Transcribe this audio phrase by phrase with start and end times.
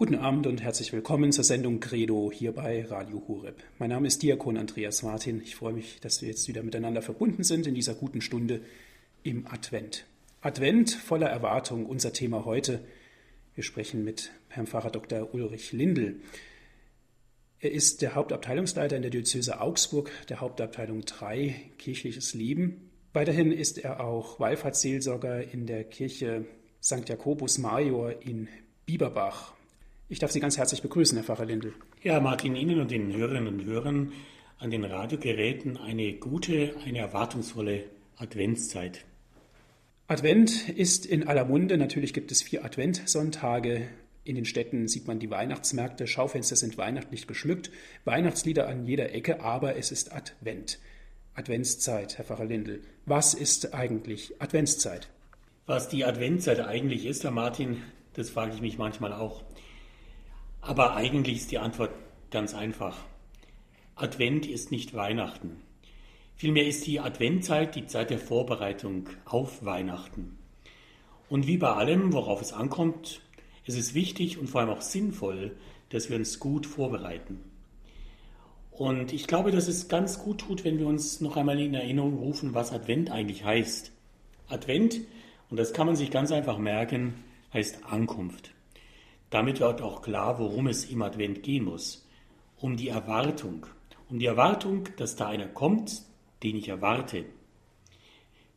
[0.00, 3.62] Guten Abend und herzlich willkommen zur Sendung Credo hier bei Radio Horeb.
[3.78, 5.42] Mein Name ist Diakon Andreas Martin.
[5.42, 8.62] Ich freue mich, dass wir jetzt wieder miteinander verbunden sind in dieser guten Stunde
[9.24, 10.06] im Advent.
[10.40, 12.80] Advent voller Erwartung, unser Thema heute.
[13.54, 15.34] Wir sprechen mit Herrn Pfarrer Dr.
[15.34, 16.22] Ulrich Lindel.
[17.58, 22.90] Er ist der Hauptabteilungsleiter in der Diözese Augsburg, der Hauptabteilung 3 Kirchliches Leben.
[23.12, 26.46] Weiterhin ist er auch Wallfahrtsseelsorger in der Kirche
[26.82, 27.06] St.
[27.06, 28.48] Jakobus Major in
[28.86, 29.59] Bieberbach.
[30.12, 31.72] Ich darf Sie ganz herzlich begrüßen, Herr Pfarrer Lindel.
[32.02, 34.12] Ja, Martin, Ihnen und den Hörerinnen und Hörern
[34.58, 37.84] an den Radiogeräten eine gute, eine erwartungsvolle
[38.16, 39.04] Adventszeit.
[40.08, 41.78] Advent ist in aller Munde.
[41.78, 43.86] Natürlich gibt es vier Adventsonntage.
[44.24, 47.70] In den Städten sieht man die Weihnachtsmärkte, Schaufenster sind weihnachtlich geschmückt,
[48.04, 50.80] Weihnachtslieder an jeder Ecke, aber es ist Advent.
[51.34, 52.82] Adventszeit, Herr Pfarrer Lindel.
[53.06, 55.08] Was ist eigentlich Adventszeit?
[55.66, 57.80] Was die Adventszeit eigentlich ist, Herr Martin,
[58.14, 59.44] das frage ich mich manchmal auch.
[60.60, 61.90] Aber eigentlich ist die Antwort
[62.30, 62.96] ganz einfach.
[63.96, 65.62] Advent ist nicht Weihnachten.
[66.36, 70.38] Vielmehr ist die Adventzeit die Zeit der Vorbereitung auf Weihnachten.
[71.28, 73.20] Und wie bei allem, worauf es ankommt,
[73.66, 75.56] ist es wichtig und vor allem auch sinnvoll,
[75.90, 77.40] dass wir uns gut vorbereiten.
[78.70, 82.16] Und ich glaube, dass es ganz gut tut, wenn wir uns noch einmal in Erinnerung
[82.16, 83.92] rufen, was Advent eigentlich heißt.
[84.48, 85.00] Advent,
[85.50, 88.52] und das kann man sich ganz einfach merken, heißt Ankunft.
[89.30, 92.06] Damit wird auch klar, worum es im Advent gehen muss.
[92.58, 93.66] Um die Erwartung.
[94.08, 96.02] Um die Erwartung, dass da einer kommt,
[96.42, 97.24] den ich erwarte.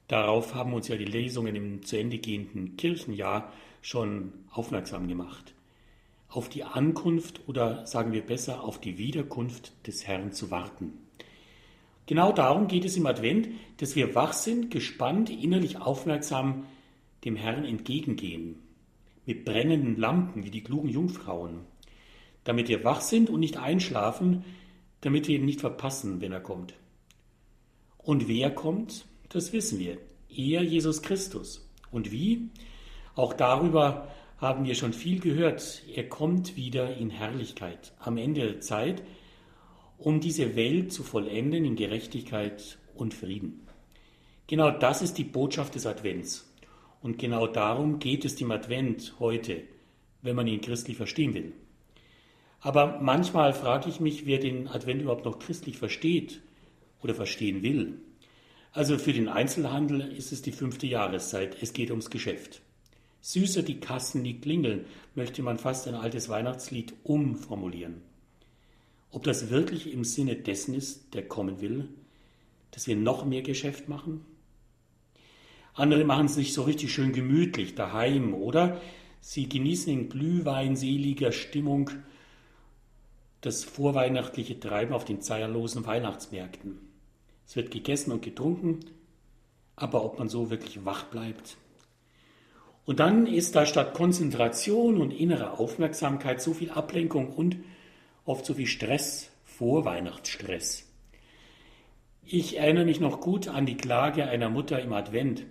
[0.08, 5.54] Darauf haben uns ja die Lesungen im zu Ende gehenden Kirchenjahr schon aufmerksam gemacht.
[6.28, 10.94] Auf die Ankunft oder sagen wir besser auf die Wiederkunft des Herrn zu warten.
[12.08, 16.66] Genau darum geht es im Advent, dass wir wach sind, gespannt, innerlich aufmerksam
[17.24, 18.63] dem Herrn entgegengehen
[19.26, 21.62] mit brennenden Lampen wie die klugen Jungfrauen,
[22.44, 24.44] damit wir wach sind und nicht einschlafen,
[25.02, 26.74] damit wir ihn nicht verpassen, wenn er kommt.
[27.98, 29.98] Und wer kommt, das wissen wir.
[30.30, 31.70] Er, Jesus Christus.
[31.92, 32.50] Und wie?
[33.16, 35.84] Auch darüber haben wir schon viel gehört.
[35.94, 39.04] Er kommt wieder in Herrlichkeit am Ende der Zeit,
[39.98, 43.68] um diese Welt zu vollenden in Gerechtigkeit und Frieden.
[44.48, 46.53] Genau das ist die Botschaft des Advents.
[47.04, 49.62] Und genau darum geht es dem Advent heute,
[50.22, 51.52] wenn man ihn christlich verstehen will.
[52.62, 56.42] Aber manchmal frage ich mich, wer den Advent überhaupt noch christlich versteht
[57.04, 58.00] oder verstehen will.
[58.72, 61.58] Also für den Einzelhandel ist es die fünfte Jahreszeit.
[61.62, 62.62] Es geht ums Geschäft.
[63.20, 68.02] Süßer die Kassen, die klingeln, möchte man fast ein altes Weihnachtslied umformulieren.
[69.12, 71.90] Ob das wirklich im Sinne dessen ist, der kommen will,
[72.72, 74.26] dass wir noch mehr Geschäft machen?
[75.74, 78.80] Andere machen es sich so richtig schön gemütlich daheim, oder?
[79.22, 81.90] Sie genießen in glühweinseliger Stimmung
[83.42, 86.80] das vorweihnachtliche Treiben auf den zahllosen Weihnachtsmärkten.
[87.46, 88.80] Es wird gegessen und getrunken,
[89.76, 91.58] aber ob man so wirklich wach bleibt.
[92.86, 97.58] Und dann ist da statt Konzentration und innerer Aufmerksamkeit so viel Ablenkung und
[98.26, 100.86] oft so viel Stress, Vorweihnachtsstress.
[102.26, 105.46] Ich erinnere mich noch gut an die Klage einer Mutter im Advent.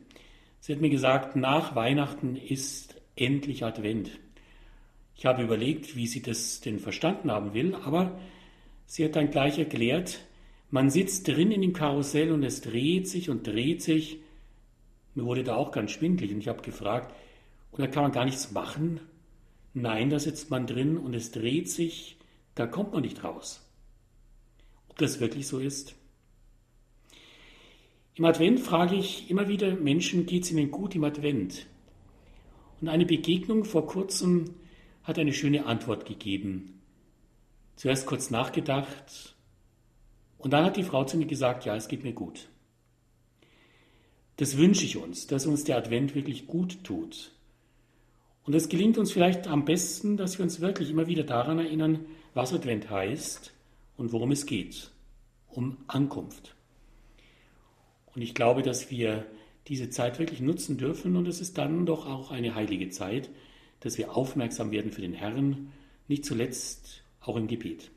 [0.65, 4.13] Sie hat mir gesagt, nach Weihnachten ist endlich Advent.
[5.17, 8.17] Ich habe überlegt, wie sie das denn verstanden haben will, aber
[8.87, 10.21] sie hat dann gleich erklärt,
[10.71, 14.19] man sitzt drin in dem Karussell und es dreht sich und dreht sich.
[15.17, 17.13] Mir wurde da auch ganz schwindlig und ich habe gefragt,
[17.77, 19.01] da kann man gar nichts machen?
[19.75, 22.19] Nein, da sitzt man drin und es dreht sich,
[22.55, 23.69] da kommt man nicht raus.
[24.89, 25.97] Ob das wirklich so ist?
[28.15, 31.67] Im Advent frage ich immer wieder Menschen, geht es ihnen gut im Advent?
[32.81, 34.55] Und eine Begegnung vor kurzem
[35.03, 36.81] hat eine schöne Antwort gegeben.
[37.77, 39.35] Zuerst kurz nachgedacht
[40.37, 42.49] und dann hat die Frau zu mir gesagt, ja, es geht mir gut.
[44.37, 47.33] Das wünsche ich uns, dass uns der Advent wirklich gut tut.
[48.45, 52.05] Und es gelingt uns vielleicht am besten, dass wir uns wirklich immer wieder daran erinnern,
[52.35, 53.55] was Advent heißt
[53.97, 54.91] und worum es geht.
[55.49, 56.57] Um Ankunft.
[58.15, 59.27] Und ich glaube, dass wir
[59.69, 63.31] diese Zeit wirklich nutzen dürfen und es ist dann doch auch eine heilige Zeit,
[63.81, 65.73] dass wir aufmerksam werden für den Herrn,
[66.09, 67.91] nicht zuletzt auch im Gebet.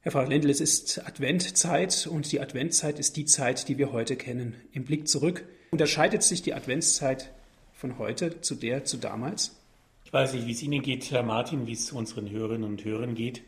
[0.00, 4.16] Herr Pfarrer Lendl, es ist Adventzeit und die Adventzeit ist die Zeit, die wir heute
[4.16, 4.54] kennen.
[4.72, 7.32] Im Blick zurück unterscheidet sich die Adventszeit
[7.72, 9.56] von heute zu der zu damals?
[10.04, 13.14] Ich weiß nicht, wie es Ihnen geht, Herr Martin, wie es unseren Hörerinnen und Hörern
[13.14, 13.42] geht,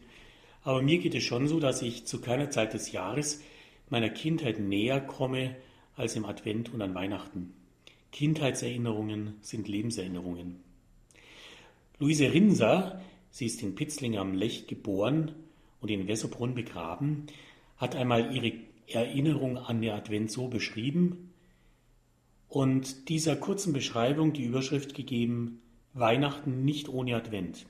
[0.63, 3.41] aber mir geht es schon so, dass ich zu keiner Zeit des Jahres
[3.89, 5.57] meiner Kindheit näher komme
[5.97, 7.53] als im Advent und an Weihnachten.
[8.13, 10.57] Kindheitserinnerungen sind Lebenserinnerungen.
[11.99, 13.01] Luise Rinser,
[13.31, 15.33] Sie ist in Pitzling am Lech geboren
[15.81, 17.27] und in Wesserbrunn begraben,
[17.77, 18.53] hat einmal ihre
[18.89, 21.33] Erinnerung an den Advent so beschrieben
[22.49, 25.61] und dieser kurzen Beschreibung die Überschrift gegeben,
[25.93, 27.67] Weihnachten nicht ohne Advent.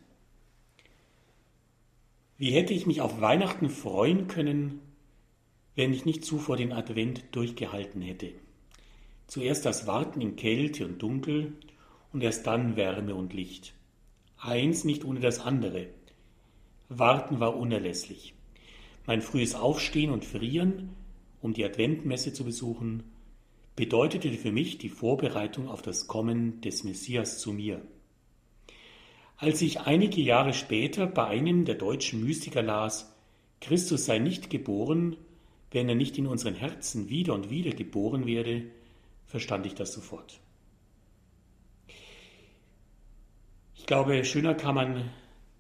[2.38, 4.80] Wie hätte ich mich auf Weihnachten freuen können,
[5.76, 8.32] wenn ich nicht zuvor den Advent durchgehalten hätte?
[9.26, 11.52] Zuerst das Warten in Kälte und Dunkel
[12.12, 13.74] und erst dann Wärme und Licht.
[14.38, 15.88] Eins nicht ohne das andere.
[16.88, 18.34] Warten war unerlässlich.
[19.06, 20.90] Mein frühes Aufstehen und Frieren,
[21.40, 23.04] um die Adventmesse zu besuchen,
[23.76, 27.82] bedeutete für mich die Vorbereitung auf das Kommen des Messias zu mir.
[29.36, 33.14] Als ich einige Jahre später bei einem der deutschen Mystiker las,
[33.60, 35.16] Christus sei nicht geboren,
[35.70, 38.62] wenn er nicht in unseren Herzen wieder und wieder geboren werde,
[39.26, 40.40] verstand ich das sofort.
[43.74, 45.10] Ich glaube, schöner kann man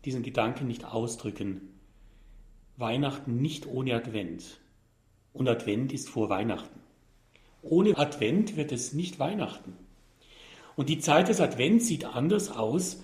[0.04, 1.60] diesen Gedanken nicht ausdrücken.
[2.76, 4.60] Weihnachten nicht ohne Advent.
[5.32, 6.80] Und Advent ist vor Weihnachten.
[7.62, 9.76] Ohne Advent wird es nicht Weihnachten.
[10.76, 13.02] Und die Zeit des Advents sieht anders aus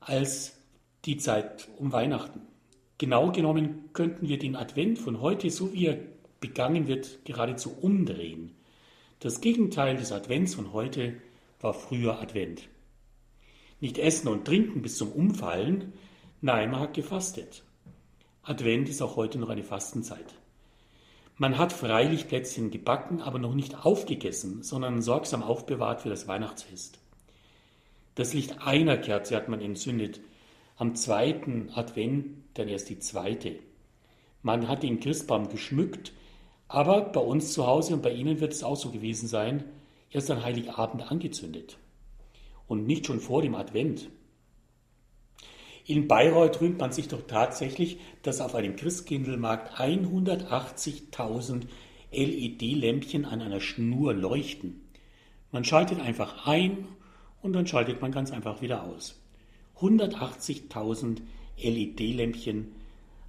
[0.00, 0.58] als
[1.04, 2.40] die Zeit um Weihnachten.
[3.00, 5.98] Genau genommen könnten wir den Advent von heute, so wie er
[6.38, 8.54] begangen wird, geradezu umdrehen.
[9.20, 11.14] Das Gegenteil des Advents von heute
[11.62, 12.68] war früher Advent.
[13.80, 15.94] Nicht essen und trinken bis zum Umfallen,
[16.42, 17.64] nein, man hat gefastet.
[18.42, 20.34] Advent ist auch heute noch eine Fastenzeit.
[21.38, 26.98] Man hat freilich Plätzchen gebacken, aber noch nicht aufgegessen, sondern sorgsam aufbewahrt für das Weihnachtsfest.
[28.14, 30.20] Das Licht einer Kerze hat man entzündet,
[30.80, 33.58] am zweiten Advent dann erst die zweite.
[34.40, 36.14] Man hat den Christbaum geschmückt,
[36.68, 39.64] aber bei uns zu Hause und bei Ihnen wird es auch so gewesen sein,
[40.10, 41.76] erst an Heiligabend angezündet
[42.66, 44.08] und nicht schon vor dem Advent.
[45.84, 51.64] In Bayreuth rühmt man sich doch tatsächlich, dass auf einem Christkindlmarkt 180.000
[52.10, 54.80] LED-Lämpchen an einer Schnur leuchten.
[55.52, 56.88] Man schaltet einfach ein
[57.42, 59.19] und dann schaltet man ganz einfach wieder aus.
[59.80, 61.22] 180.000
[61.56, 62.72] LED-Lämpchen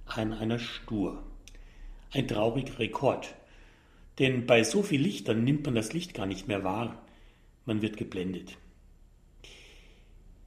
[0.06, 1.22] an einer Schnur.
[2.10, 3.34] Ein trauriger Rekord.
[4.18, 7.02] Denn bei so viel Lichtern nimmt man das Licht gar nicht mehr wahr.
[7.64, 8.58] Man wird geblendet.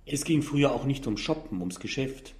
[0.05, 2.35] Es ging früher auch nicht um Shoppen, ums Geschäft.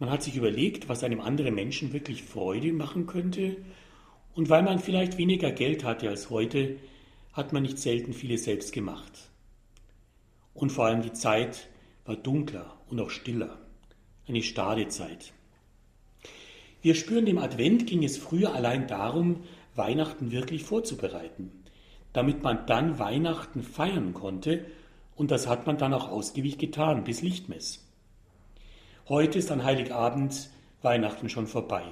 [0.00, 3.56] Man hat sich überlegt, was einem anderen Menschen wirklich Freude machen könnte,
[4.34, 6.76] und weil man vielleicht weniger Geld hatte als heute,
[7.32, 9.30] hat man nicht selten viele selbst gemacht.
[10.54, 11.68] Und vor allem die Zeit
[12.04, 13.58] war dunkler und auch stiller,
[14.28, 15.32] eine Stadezeit.
[16.82, 21.50] Wir spüren, dem Advent ging es früher allein darum, Weihnachten wirklich vorzubereiten,
[22.12, 24.66] damit man dann Weihnachten feiern konnte
[25.16, 27.84] und das hat man dann auch ausgiebig getan, bis Lichtmess.
[29.08, 30.50] Heute ist an Heiligabend
[30.82, 31.84] Weihnachten schon vorbei.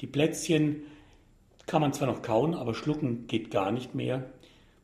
[0.00, 0.82] Die Plätzchen
[1.66, 4.30] kann man zwar noch kauen, aber schlucken geht gar nicht mehr.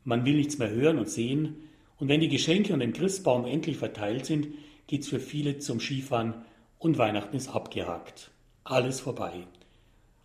[0.05, 1.66] Man will nichts mehr hören und sehen.
[1.99, 4.49] Und wenn die Geschenke und den Christbaum endlich verteilt sind,
[4.87, 6.35] geht's für viele zum Skifahren
[6.79, 8.31] und Weihnachten ist abgehakt.
[8.65, 9.47] Alles vorbei.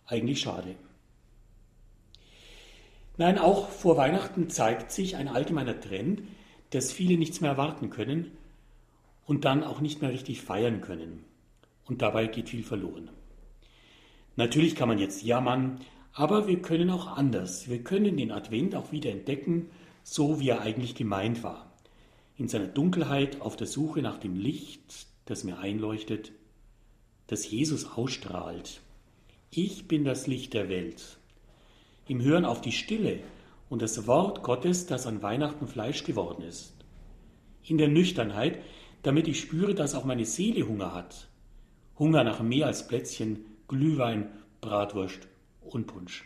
[0.06, 0.74] Eigentlich schade.
[3.16, 6.22] Nein, auch vor Weihnachten zeigt sich ein allgemeiner Trend,
[6.70, 8.32] dass viele nichts mehr erwarten können
[9.26, 11.24] und dann auch nicht mehr richtig feiern können.
[11.84, 13.10] Und dabei geht viel verloren.
[14.36, 15.80] Natürlich kann man jetzt jammern,
[16.14, 17.68] aber wir können auch anders.
[17.68, 19.70] Wir können den Advent auch wieder entdecken,
[20.02, 21.72] so wie er eigentlich gemeint war.
[22.36, 26.32] In seiner Dunkelheit auf der Suche nach dem Licht, das mir einleuchtet,
[27.26, 28.80] das Jesus ausstrahlt.
[29.50, 31.18] Ich bin das Licht der Welt.
[32.08, 33.20] Im Hören auf die Stille
[33.68, 36.74] und das Wort Gottes, das an Weihnachten Fleisch geworden ist.
[37.64, 38.58] In der Nüchternheit,
[39.02, 41.28] damit ich spüre, dass auch meine Seele Hunger hat.
[41.98, 44.28] Hunger nach mehr als Plätzchen, Glühwein,
[44.60, 45.28] Bratwurst
[45.62, 46.24] und Punsch.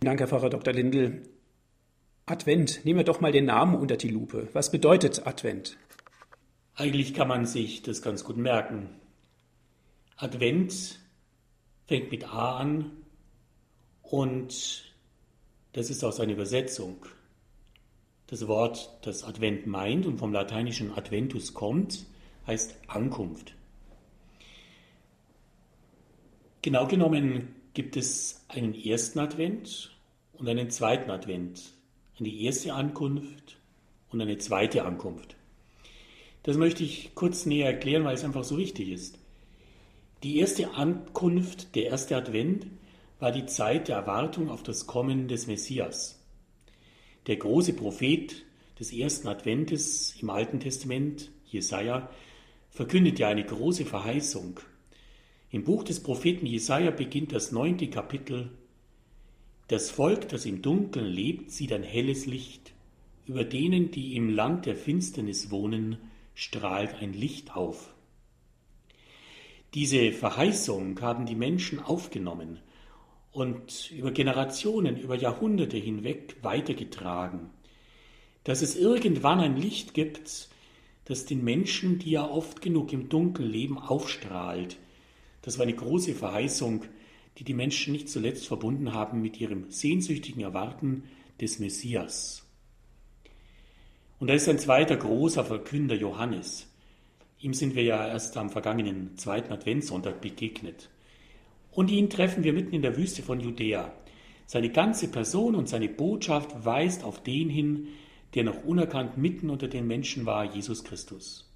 [0.00, 0.72] Vielen Dank, Herr Pfarrer Dr.
[0.72, 1.22] Lindel.
[2.26, 4.48] Advent, nehmen wir doch mal den Namen unter die Lupe.
[4.54, 5.76] Was bedeutet Advent?
[6.74, 8.88] Eigentlich kann man sich das ganz gut merken.
[10.16, 11.00] Advent
[11.86, 12.92] fängt mit A an
[14.00, 14.94] und
[15.74, 17.04] das ist auch seine Übersetzung.
[18.28, 22.06] Das Wort, das Advent meint und vom lateinischen Adventus kommt,
[22.46, 23.54] heißt Ankunft.
[26.62, 29.94] Genau genommen gibt es einen ersten Advent
[30.32, 31.73] und einen zweiten Advent.
[32.18, 33.58] Eine erste Ankunft
[34.10, 35.36] und eine zweite Ankunft.
[36.44, 39.18] Das möchte ich kurz näher erklären, weil es einfach so wichtig ist.
[40.22, 42.66] Die erste Ankunft, der erste Advent,
[43.18, 46.22] war die Zeit der Erwartung auf das Kommen des Messias.
[47.26, 48.44] Der große Prophet
[48.78, 52.10] des ersten Adventes im Alten Testament, Jesaja,
[52.70, 54.60] verkündet ja eine große Verheißung.
[55.50, 58.50] Im Buch des Propheten Jesaja beginnt das neunte Kapitel.
[59.68, 62.72] Das Volk, das im Dunkeln lebt, sieht ein helles Licht.
[63.26, 65.96] Über denen, die im Land der Finsternis wohnen,
[66.34, 67.94] strahlt ein Licht auf.
[69.72, 72.60] Diese Verheißung haben die Menschen aufgenommen
[73.32, 77.50] und über Generationen, über Jahrhunderte hinweg weitergetragen.
[78.44, 80.48] Dass es irgendwann ein Licht gibt,
[81.06, 84.76] das den Menschen, die ja oft genug im Dunkeln leben, aufstrahlt.
[85.42, 86.84] Das war eine große Verheißung,
[87.38, 91.04] die die Menschen nicht zuletzt verbunden haben mit ihrem sehnsüchtigen Erwarten
[91.40, 92.44] des Messias.
[94.18, 96.68] Und da ist ein zweiter großer Verkünder Johannes.
[97.40, 100.88] Ihm sind wir ja erst am vergangenen zweiten Adventssonntag begegnet.
[101.72, 103.92] Und ihn treffen wir mitten in der Wüste von Judäa.
[104.46, 107.88] Seine ganze Person und seine Botschaft weist auf den hin,
[108.34, 111.50] der noch unerkannt mitten unter den Menschen war, Jesus Christus.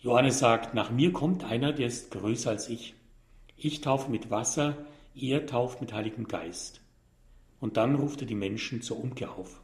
[0.00, 2.94] Johannes sagt, nach mir kommt einer, der ist größer als ich.
[3.64, 6.80] Ich taufe mit Wasser, er tauft mit Heiligem Geist.
[7.60, 9.60] Und dann ruft er die Menschen zur Umkehr auf.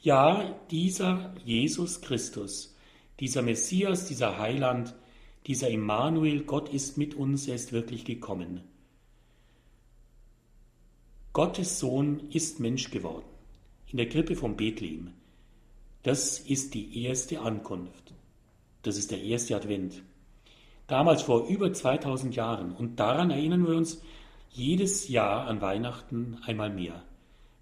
[0.00, 2.74] Ja, dieser Jesus Christus,
[3.20, 4.94] dieser Messias, dieser Heiland,
[5.46, 8.62] dieser Immanuel, Gott ist mit uns, er ist wirklich gekommen.
[11.34, 13.28] Gottes Sohn ist Mensch geworden,
[13.88, 15.12] in der Krippe von Bethlehem.
[16.04, 18.14] Das ist die erste Ankunft.
[18.80, 20.02] Das ist der erste Advent.
[20.88, 22.72] Damals vor über 2000 Jahren.
[22.72, 24.02] Und daran erinnern wir uns
[24.50, 27.04] jedes Jahr an Weihnachten einmal mehr.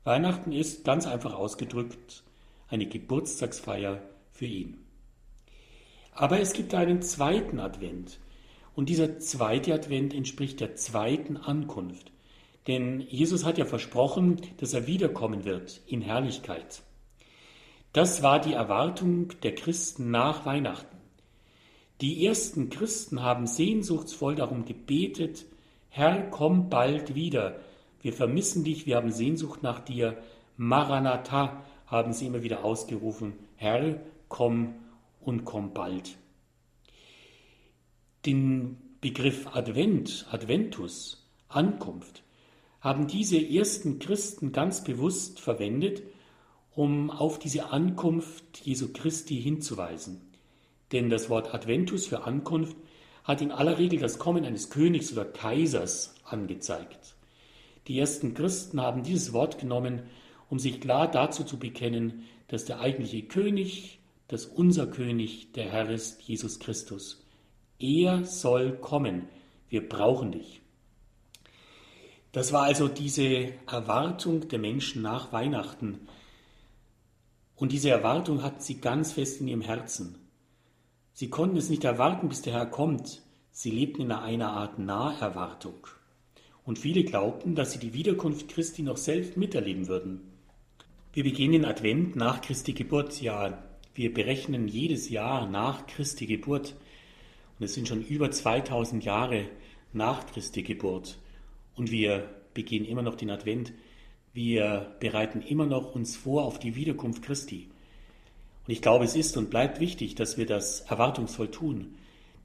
[0.05, 2.23] Weihnachten ist ganz einfach ausgedrückt
[2.69, 4.79] eine Geburtstagsfeier für ihn.
[6.13, 8.19] Aber es gibt einen zweiten Advent.
[8.75, 12.13] Und dieser zweite Advent entspricht der zweiten Ankunft.
[12.67, 16.83] Denn Jesus hat ja versprochen, dass er wiederkommen wird in Herrlichkeit.
[17.93, 20.96] Das war die Erwartung der Christen nach Weihnachten.
[22.01, 25.47] Die ersten Christen haben sehnsuchtsvoll darum gebetet,
[25.89, 27.61] Herr, komm bald wieder.
[28.03, 30.23] Wir vermissen dich, wir haben Sehnsucht nach dir.
[30.59, 34.75] Maranatha, haben sie immer wieder ausgerufen, Herr, komm
[35.21, 36.17] und komm bald.
[38.27, 42.25] Den Begriff Advent, Adventus, Ankunft,
[42.81, 46.03] haben diese ersten Christen ganz bewusst verwendet,
[46.75, 50.21] um auf diese Ankunft Jesu Christi hinzuweisen.
[50.93, 52.77] Denn das Wort Adventus für Ankunft
[53.25, 57.17] hat in aller Regel das Kommen eines Königs oder Kaisers angezeigt.
[57.89, 60.03] Die ersten Christen haben dieses Wort genommen,
[60.49, 65.91] um sich klar dazu zu bekennen, dass der eigentliche König, dass unser König der Herr
[65.91, 67.25] ist, Jesus Christus.
[67.79, 69.29] Er soll kommen.
[69.69, 70.63] Wir brauchen dich.
[72.33, 76.07] Das war also diese Erwartung der Menschen nach Weihnachten.
[77.57, 80.26] Und diese Erwartung hatten sie ganz fest in ihrem Herzen.
[81.19, 83.23] Sie konnten es nicht erwarten, bis der Herr kommt.
[83.51, 85.87] Sie lebten in einer Art Naherwartung.
[86.63, 90.21] Und viele glaubten, dass sie die Wiederkunft Christi noch selbst miterleben würden.
[91.15, 93.23] Wir beginnen Advent nach Christi Geburt.
[93.23, 96.77] Ja, wir berechnen jedes Jahr nach Christi Geburt.
[97.59, 99.49] Und es sind schon über 2000 Jahre
[99.95, 101.17] nach Christi Geburt.
[101.77, 103.73] Und wir beginnen immer noch den Advent.
[104.35, 107.71] Wir bereiten immer noch uns vor auf die Wiederkunft Christi.
[108.67, 111.95] Und ich glaube, es ist und bleibt wichtig, dass wir das erwartungsvoll tun.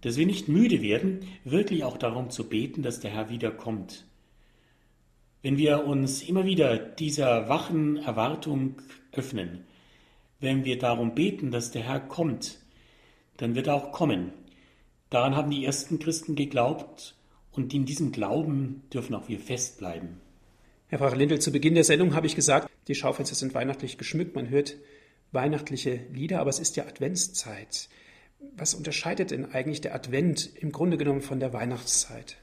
[0.02, 4.06] Dass wir nicht müde werden, wirklich auch darum zu beten, dass der Herr wiederkommt.
[5.42, 9.66] Wenn wir uns immer wieder dieser wachen Erwartung öffnen,
[10.40, 12.60] wenn wir darum beten, dass der Herr kommt,
[13.38, 14.34] dann wird er auch kommen.
[15.10, 17.16] Daran haben die ersten Christen geglaubt
[17.52, 20.22] und in diesem Glauben dürfen auch wir festbleiben.
[20.88, 24.36] Herr Pfarrer Lindel, zu Beginn der Sendung habe ich gesagt, die Schaufenster sind weihnachtlich geschmückt,
[24.36, 24.76] man hört
[25.32, 27.90] weihnachtliche Lieder, aber es ist ja Adventszeit.
[28.56, 32.38] Was unterscheidet denn eigentlich der Advent im Grunde genommen von der Weihnachtszeit?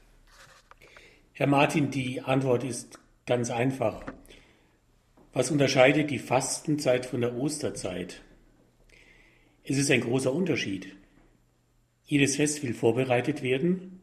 [1.33, 4.03] Herr Martin, die Antwort ist ganz einfach.
[5.33, 8.21] Was unterscheidet die Fastenzeit von der Osterzeit?
[9.63, 10.95] Es ist ein großer Unterschied.
[12.05, 14.01] Jedes Fest will vorbereitet werden.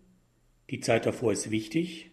[0.70, 2.12] Die Zeit davor ist wichtig.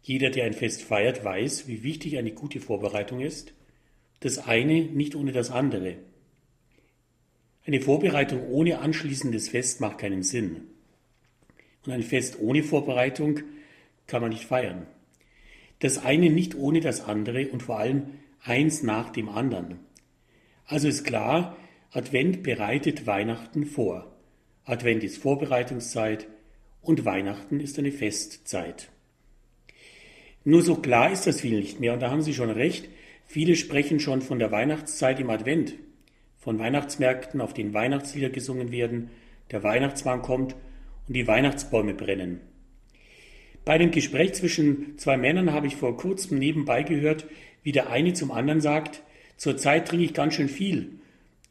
[0.00, 3.52] Jeder, der ein Fest feiert, weiß, wie wichtig eine gute Vorbereitung ist.
[4.24, 5.96] Das eine nicht ohne das andere.
[7.66, 10.62] Eine Vorbereitung ohne anschließendes Fest macht keinen Sinn.
[11.84, 13.40] Und ein Fest ohne Vorbereitung
[14.06, 14.86] kann man nicht feiern.
[15.80, 18.12] Das eine nicht ohne das andere und vor allem
[18.42, 19.80] eins nach dem anderen.
[20.64, 21.58] Also ist klar,
[21.90, 24.10] Advent bereitet Weihnachten vor.
[24.64, 26.28] Advent ist Vorbereitungszeit
[26.80, 28.88] und Weihnachten ist eine Festzeit.
[30.44, 32.88] Nur so klar ist das viel nicht mehr und da haben Sie schon recht.
[33.26, 35.74] Viele sprechen schon von der Weihnachtszeit im Advent,
[36.36, 39.10] von Weihnachtsmärkten, auf denen Weihnachtslieder gesungen werden,
[39.50, 40.54] der Weihnachtsmann kommt
[41.08, 42.40] und die Weihnachtsbäume brennen.
[43.64, 47.26] Bei dem Gespräch zwischen zwei Männern habe ich vor kurzem nebenbei gehört,
[47.62, 49.02] wie der eine zum anderen sagt,
[49.36, 50.98] zurzeit trinke ich ganz schön viel.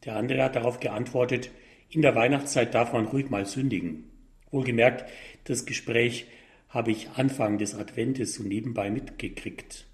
[0.04, 1.50] Der andere hat darauf geantwortet,
[1.90, 4.10] in der Weihnachtszeit darf man ruhig mal sündigen.
[4.50, 5.10] Wohlgemerkt,
[5.44, 6.26] das Gespräch
[6.68, 9.86] habe ich Anfang des Adventes so nebenbei mitgekriegt.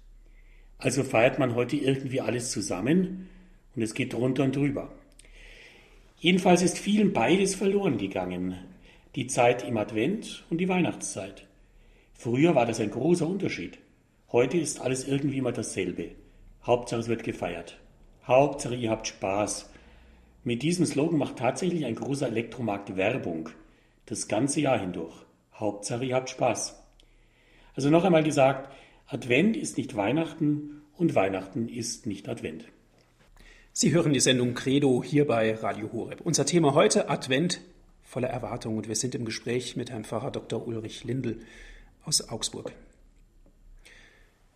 [0.81, 3.29] Also feiert man heute irgendwie alles zusammen
[3.75, 4.91] und es geht drunter und drüber.
[6.17, 8.55] Jedenfalls ist vielen beides verloren gegangen.
[9.15, 11.45] Die Zeit im Advent und die Weihnachtszeit.
[12.15, 13.77] Früher war das ein großer Unterschied.
[14.31, 16.11] Heute ist alles irgendwie immer dasselbe.
[16.63, 17.77] Hauptsache es wird gefeiert.
[18.25, 19.69] Hauptsache ihr habt Spaß.
[20.43, 23.49] Mit diesem Slogan macht tatsächlich ein großer Elektromarkt Werbung.
[24.07, 25.13] Das ganze Jahr hindurch.
[25.53, 26.81] Hauptsache ihr habt Spaß.
[27.75, 28.71] Also noch einmal gesagt,
[29.11, 32.63] Advent ist nicht Weihnachten und Weihnachten ist nicht Advent.
[33.73, 36.21] Sie hören die Sendung Credo hier bei Radio Horeb.
[36.21, 37.59] Unser Thema heute Advent
[38.03, 40.65] voller Erwartung und wir sind im Gespräch mit Herrn Pfarrer Dr.
[40.65, 41.41] Ulrich Lindl
[42.05, 42.71] aus Augsburg.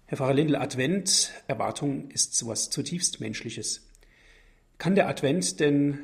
[0.05, 3.85] Herr Pfarrer Lindl, Advent, Erwartung ist so etwas zutiefst Menschliches.
[4.77, 5.99] Kann der Advent denn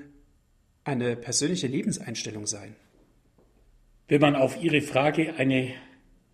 [0.84, 2.76] eine persönliche Lebenseinstellung sein?
[4.10, 5.74] Wenn man auf Ihre Frage eine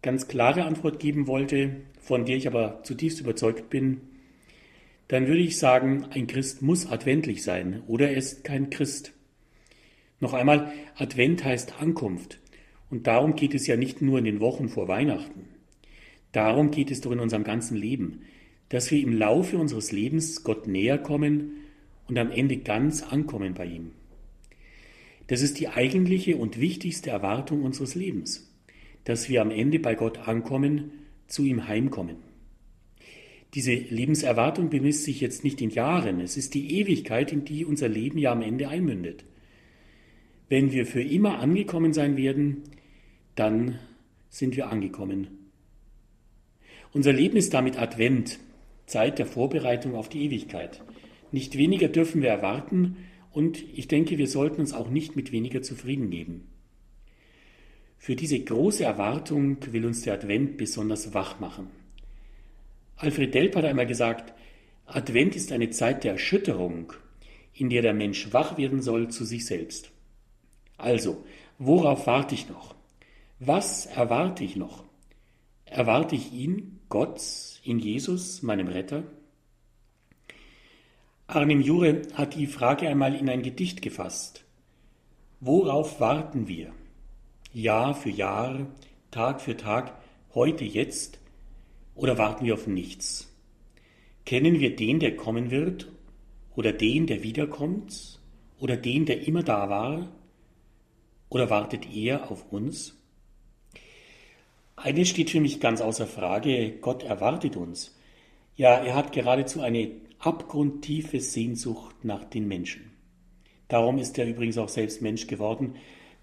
[0.02, 4.02] ganz klare Antwort geben wollte, von der ich aber zutiefst überzeugt bin,
[5.08, 9.14] dann würde ich sagen, ein Christ muss adventlich sein oder er ist kein Christ.
[10.20, 12.40] Noch einmal, Advent heißt Ankunft.
[12.90, 15.48] Und darum geht es ja nicht nur in den Wochen vor Weihnachten.
[16.32, 18.22] Darum geht es doch in unserem ganzen Leben,
[18.70, 21.58] dass wir im Laufe unseres Lebens Gott näher kommen
[22.08, 23.92] und am Ende ganz ankommen bei ihm.
[25.28, 28.50] Das ist die eigentliche und wichtigste Erwartung unseres Lebens,
[29.08, 30.92] dass wir am Ende bei Gott ankommen,
[31.28, 32.18] zu ihm heimkommen.
[33.54, 37.88] Diese Lebenserwartung bemisst sich jetzt nicht in Jahren, es ist die Ewigkeit, in die unser
[37.88, 39.24] Leben ja am Ende einmündet.
[40.50, 42.64] Wenn wir für immer angekommen sein werden,
[43.36, 43.80] dann
[44.30, 45.28] sind wir angekommen.
[46.92, 48.40] Unser Leben ist damit Advent,
[48.88, 50.84] Zeit der Vorbereitung auf die Ewigkeit.
[51.32, 52.98] Nicht weniger dürfen wir erwarten
[53.32, 56.44] und ich denke, wir sollten uns auch nicht mit weniger zufrieden geben.
[57.98, 61.68] Für diese große Erwartung will uns der Advent besonders wach machen.
[62.96, 64.34] Alfred Delp hat einmal gesagt,
[64.86, 66.94] Advent ist eine Zeit der Erschütterung,
[67.54, 69.92] in der der Mensch wach werden soll zu sich selbst.
[70.78, 71.26] Also,
[71.58, 72.76] worauf warte ich noch?
[73.40, 74.84] Was erwarte ich noch?
[75.66, 77.22] Erwarte ich ihn, Gott,
[77.64, 79.04] in Jesus, meinem Retter?
[81.28, 84.46] Arnim Jure hat die Frage einmal in ein Gedicht gefasst.
[85.42, 86.72] Worauf warten wir?
[87.58, 88.68] Jahr für Jahr,
[89.10, 90.00] Tag für Tag,
[90.36, 91.20] heute, jetzt?
[91.96, 93.36] Oder warten wir auf nichts?
[94.26, 95.92] Kennen wir den, der kommen wird?
[96.56, 98.20] Oder den, der wiederkommt?
[98.60, 100.08] Oder den, der immer da war?
[101.30, 102.96] Oder wartet er auf uns?
[104.76, 107.98] Eines steht für mich ganz außer Frage, Gott erwartet uns.
[108.56, 112.92] Ja, er hat geradezu eine abgrundtiefe Sehnsucht nach den Menschen.
[113.68, 115.76] Darum ist er übrigens auch selbst Mensch geworden.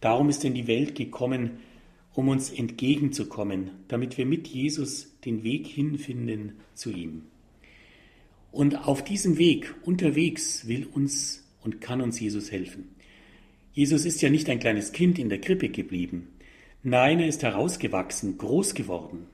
[0.05, 1.61] Darum ist in die Welt gekommen,
[2.12, 7.23] um uns entgegenzukommen, damit wir mit Jesus den Weg hinfinden zu ihm.
[8.53, 12.95] Und auf diesem Weg, unterwegs, will uns und kann uns Jesus helfen.
[13.73, 16.29] Jesus ist ja nicht ein kleines Kind in der Krippe geblieben.
[16.83, 19.29] Nein, er ist herausgewachsen, groß geworden.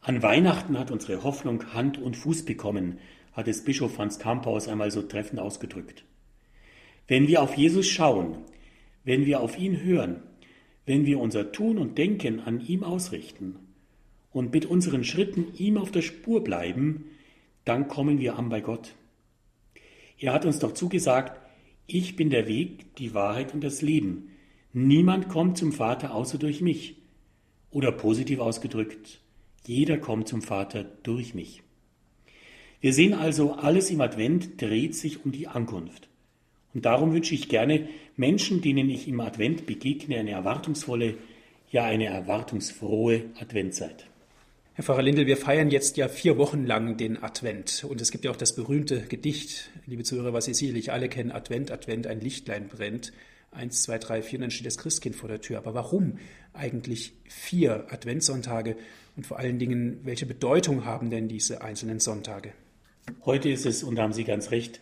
[0.00, 2.98] An Weihnachten hat unsere Hoffnung Hand und Fuß bekommen,
[3.34, 6.02] hat es Bischof Franz Kamphaus einmal so treffend ausgedrückt.
[7.06, 8.38] Wenn wir auf Jesus schauen,
[9.08, 10.16] wenn wir auf ihn hören,
[10.84, 13.56] wenn wir unser Tun und Denken an ihm ausrichten
[14.32, 17.06] und mit unseren Schritten ihm auf der Spur bleiben,
[17.64, 18.94] dann kommen wir an bei Gott.
[20.18, 21.40] Er hat uns doch zugesagt,
[21.86, 24.28] ich bin der Weg, die Wahrheit und das Leben.
[24.74, 26.96] Niemand kommt zum Vater außer durch mich.
[27.70, 29.22] Oder positiv ausgedrückt,
[29.66, 31.62] jeder kommt zum Vater durch mich.
[32.82, 36.10] Wir sehen also, alles im Advent dreht sich um die Ankunft.
[36.74, 41.14] Und darum wünsche ich gerne Menschen, denen ich im Advent begegne, eine erwartungsvolle,
[41.70, 44.08] ja eine erwartungsfrohe Adventzeit.
[44.74, 47.86] Herr Pfarrer Lindel, wir feiern jetzt ja vier Wochen lang den Advent.
[47.88, 51.30] Und es gibt ja auch das berühmte Gedicht, liebe Zuhörer, was Sie sicherlich alle kennen,
[51.30, 53.12] Advent, Advent, ein Lichtlein brennt.
[53.52, 55.58] Eins, zwei, drei, vier, dann steht das Christkind vor der Tür.
[55.58, 56.18] Aber warum
[56.52, 58.76] eigentlich vier Adventssonntage?
[59.16, 62.52] Und vor allen Dingen, welche Bedeutung haben denn diese einzelnen Sonntage?
[63.24, 64.80] Heute ist es, und da haben Sie ganz recht,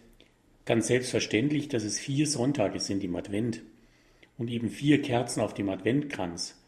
[0.67, 3.63] ganz selbstverständlich, dass es vier Sonntage sind im Advent
[4.37, 6.61] und eben vier Kerzen auf dem Adventkranz.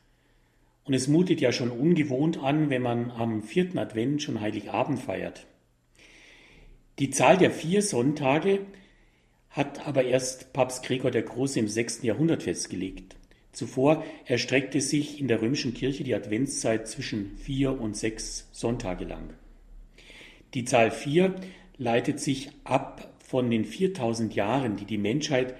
[0.85, 5.47] Und es mutet ja schon ungewohnt an, wenn man am vierten Advent schon Heiligabend feiert.
[6.99, 8.61] Die Zahl der vier Sonntage
[9.51, 12.03] hat aber erst Papst Gregor der Große im 6.
[12.03, 13.17] Jahrhundert festgelegt.
[13.53, 19.35] Zuvor erstreckte sich in der römischen Kirche die Adventszeit zwischen vier und sechs Sonntage lang.
[20.55, 21.35] Die Zahl vier
[21.77, 25.55] leitet sich ab von den 4000 Jahren, die die Menschheit,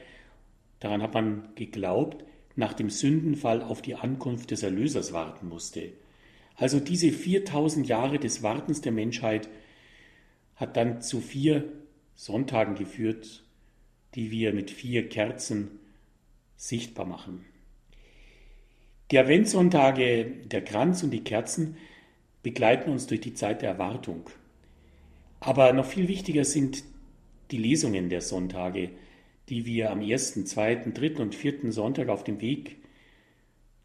[0.81, 2.25] daran hat man geglaubt,
[2.57, 5.93] nach dem Sündenfall auf die Ankunft des Erlösers warten musste.
[6.57, 9.51] Also diese 4000 Jahre des Wartens der Menschheit
[10.57, 11.71] hat dann zu vier
[12.15, 13.45] Sonntagen geführt,
[14.15, 15.79] die wir mit vier Kerzen
[16.57, 17.45] sichtbar machen.
[19.11, 21.77] Die Adventssonntage, der Kranz und die Kerzen
[22.43, 24.31] begleiten uns durch die Zeit der Erwartung.
[25.39, 26.83] Aber noch viel wichtiger sind
[27.51, 28.91] die Lesungen der Sonntage,
[29.49, 32.77] die wir am ersten, zweiten, dritten und vierten Sonntag auf dem Weg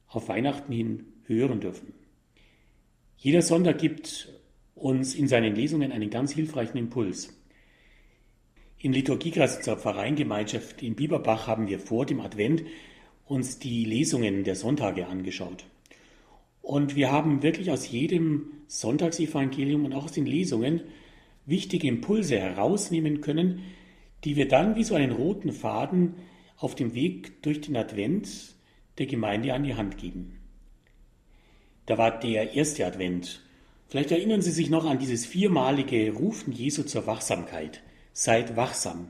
[0.07, 1.93] auf Weihnachten hin hören dürfen.
[3.17, 4.29] Jeder Sonntag gibt
[4.75, 7.33] uns in seinen Lesungen einen ganz hilfreichen Impuls.
[8.79, 12.63] Im Liturgiekreis unserer Pfarreingemeinschaft in Bieberbach haben wir vor dem Advent
[13.25, 15.65] uns die Lesungen der Sonntage angeschaut.
[16.61, 20.81] Und wir haben wirklich aus jedem Sonntagsevangelium und auch aus den Lesungen
[21.45, 23.63] wichtige Impulse herausnehmen können,
[24.23, 26.15] die wir dann wie so einen roten Faden
[26.57, 28.55] auf dem Weg durch den Advent
[28.97, 30.39] der Gemeinde an die Hand geben.
[31.85, 33.41] Da war der erste Advent.
[33.87, 37.83] Vielleicht erinnern Sie sich noch an dieses viermalige Rufen Jesu zur Wachsamkeit.
[38.13, 39.09] Seid wachsam.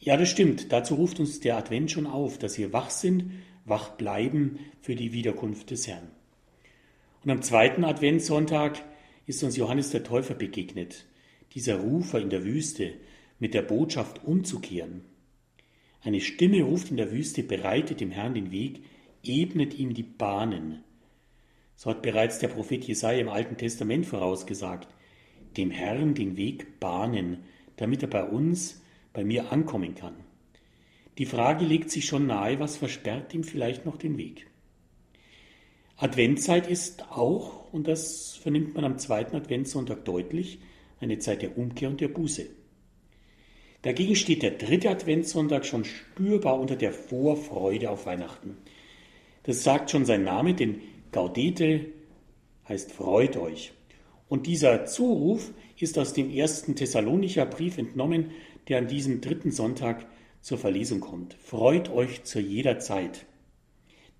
[0.00, 0.72] Ja, das stimmt.
[0.72, 3.30] Dazu ruft uns der Advent schon auf, dass wir wach sind,
[3.64, 6.10] wach bleiben für die Wiederkunft des Herrn.
[7.22, 8.82] Und am zweiten Adventssonntag
[9.26, 11.06] ist uns Johannes der Täufer begegnet,
[11.54, 12.94] dieser Rufer in der Wüste,
[13.38, 15.02] mit der Botschaft umzukehren.
[16.02, 18.84] Eine Stimme ruft in der Wüste, bereitet dem Herrn den Weg,
[19.22, 20.82] ebnet ihm die Bahnen.
[21.76, 24.88] So hat bereits der Prophet Jesaja im Alten Testament vorausgesagt,
[25.56, 27.44] dem Herrn den Weg bahnen,
[27.76, 30.14] damit er bei uns, bei mir ankommen kann.
[31.18, 34.46] Die Frage legt sich schon nahe, was versperrt ihm vielleicht noch den Weg?
[35.96, 40.58] Adventzeit ist auch, und das vernimmt man am zweiten Adventssonntag deutlich,
[41.00, 42.46] eine Zeit der Umkehr und der Buße.
[43.82, 48.56] Dagegen steht der dritte Adventssonntag schon spürbar unter der Vorfreude auf Weihnachten.
[49.42, 50.80] Das sagt schon sein Name, denn
[51.12, 51.86] Gaudete
[52.66, 53.72] heißt freut euch.
[54.28, 58.30] Und dieser Zuruf ist aus dem ersten Thessalonicher Brief entnommen,
[58.68, 60.06] der an diesem dritten Sonntag
[60.40, 61.34] zur Verlesung kommt.
[61.34, 63.26] Freut euch zu jeder Zeit.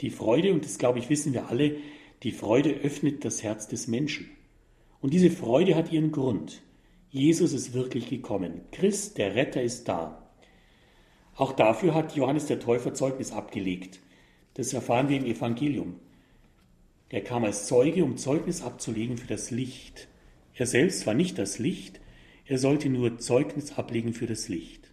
[0.00, 1.76] Die Freude, und das glaube ich wissen wir alle,
[2.22, 4.28] die Freude öffnet das Herz des Menschen.
[5.04, 6.62] Und diese Freude hat ihren Grund.
[7.10, 8.62] Jesus ist wirklich gekommen.
[8.72, 10.30] Christ, der Retter, ist da.
[11.34, 14.00] Auch dafür hat Johannes der Täufer Zeugnis abgelegt.
[14.54, 15.96] Das erfahren wir im Evangelium.
[17.10, 20.08] Er kam als Zeuge, um Zeugnis abzulegen für das Licht.
[20.54, 22.00] Er selbst war nicht das Licht,
[22.46, 24.90] er sollte nur Zeugnis ablegen für das Licht.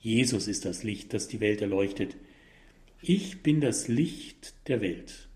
[0.00, 2.16] Jesus ist das Licht, das die Welt erleuchtet.
[3.00, 5.28] Ich bin das Licht der Welt.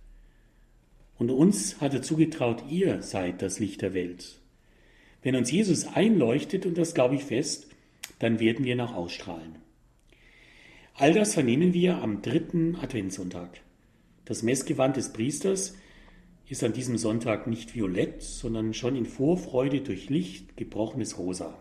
[1.19, 4.39] Und uns hat er zugetraut, ihr seid das Licht der Welt.
[5.23, 7.67] Wenn uns Jesus einleuchtet, und das glaube ich fest,
[8.21, 9.57] dann werden wir nach ausstrahlen.
[10.95, 13.61] All das vernehmen wir am dritten Adventssonntag.
[14.25, 15.75] Das Messgewand des Priesters
[16.49, 21.57] ist an diesem Sonntag nicht violett, sondern schon in Vorfreude durch Licht gebrochenes Rosa.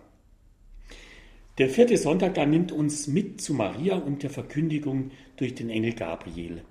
[1.58, 5.93] Der vierte Sonntag da nimmt uns mit zu Maria und der Verkündigung durch den Engel
[5.93, 6.62] Gabriel.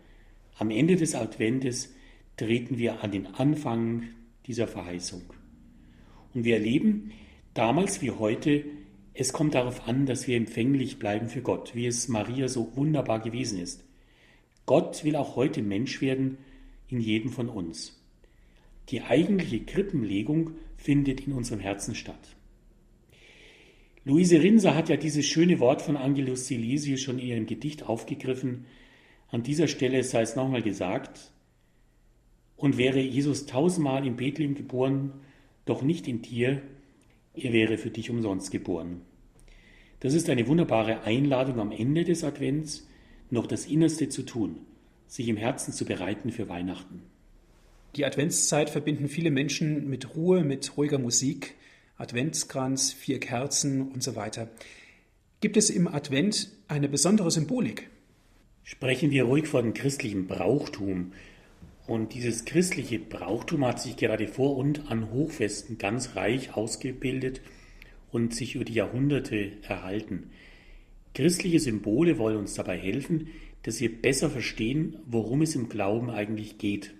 [0.59, 1.93] Am Ende des Adventes
[2.37, 4.05] treten wir an den Anfang
[4.47, 5.23] dieser Verheißung.
[6.35, 7.13] Und wir erleben
[7.55, 8.65] damals wie heute,
[9.15, 13.21] es kommt darauf an, dass wir empfänglich bleiben für Gott, wie es Maria so wunderbar
[13.21, 13.85] gewesen ist.
[14.67, 16.39] Gott will auch heute Mensch werden
[16.89, 18.03] in jedem von uns.
[18.91, 22.37] Die eigentliche Krippenlegung findet in unserem Herzen statt.
[24.05, 28.67] Luise Rinser hat ja dieses schöne Wort von Angelus Silesius schon in ihrem Gedicht aufgegriffen.
[29.29, 31.33] An dieser Stelle sei es nochmal gesagt,
[32.57, 35.13] und wäre Jesus tausendmal in Bethlehem geboren,
[35.65, 36.63] doch nicht in dir,
[37.35, 39.03] er wäre für dich umsonst geboren.
[40.01, 42.87] Das ist eine wunderbare Einladung am Ende des Advents,
[43.31, 44.59] noch das Innerste zu tun,
[45.07, 47.03] sich im Herzen zu bereiten für Weihnachten.
[47.97, 51.55] Die Adventszeit verbinden viele Menschen mit Ruhe, mit ruhiger Musik,
[51.97, 54.49] Adventskranz, vier Kerzen und so weiter.
[55.41, 57.89] Gibt es im Advent eine besondere Symbolik?
[58.65, 61.13] Sprechen wir ruhig von christlichem Brauchtum,
[61.87, 67.41] und dieses christliche Brauchtum hat sich gerade vor und an Hochfesten ganz reich ausgebildet
[68.11, 70.31] und sich über die Jahrhunderte erhalten.
[71.15, 73.29] Christliche Symbole wollen uns dabei helfen,
[73.63, 76.93] dass wir besser verstehen, worum es im Glauben eigentlich geht.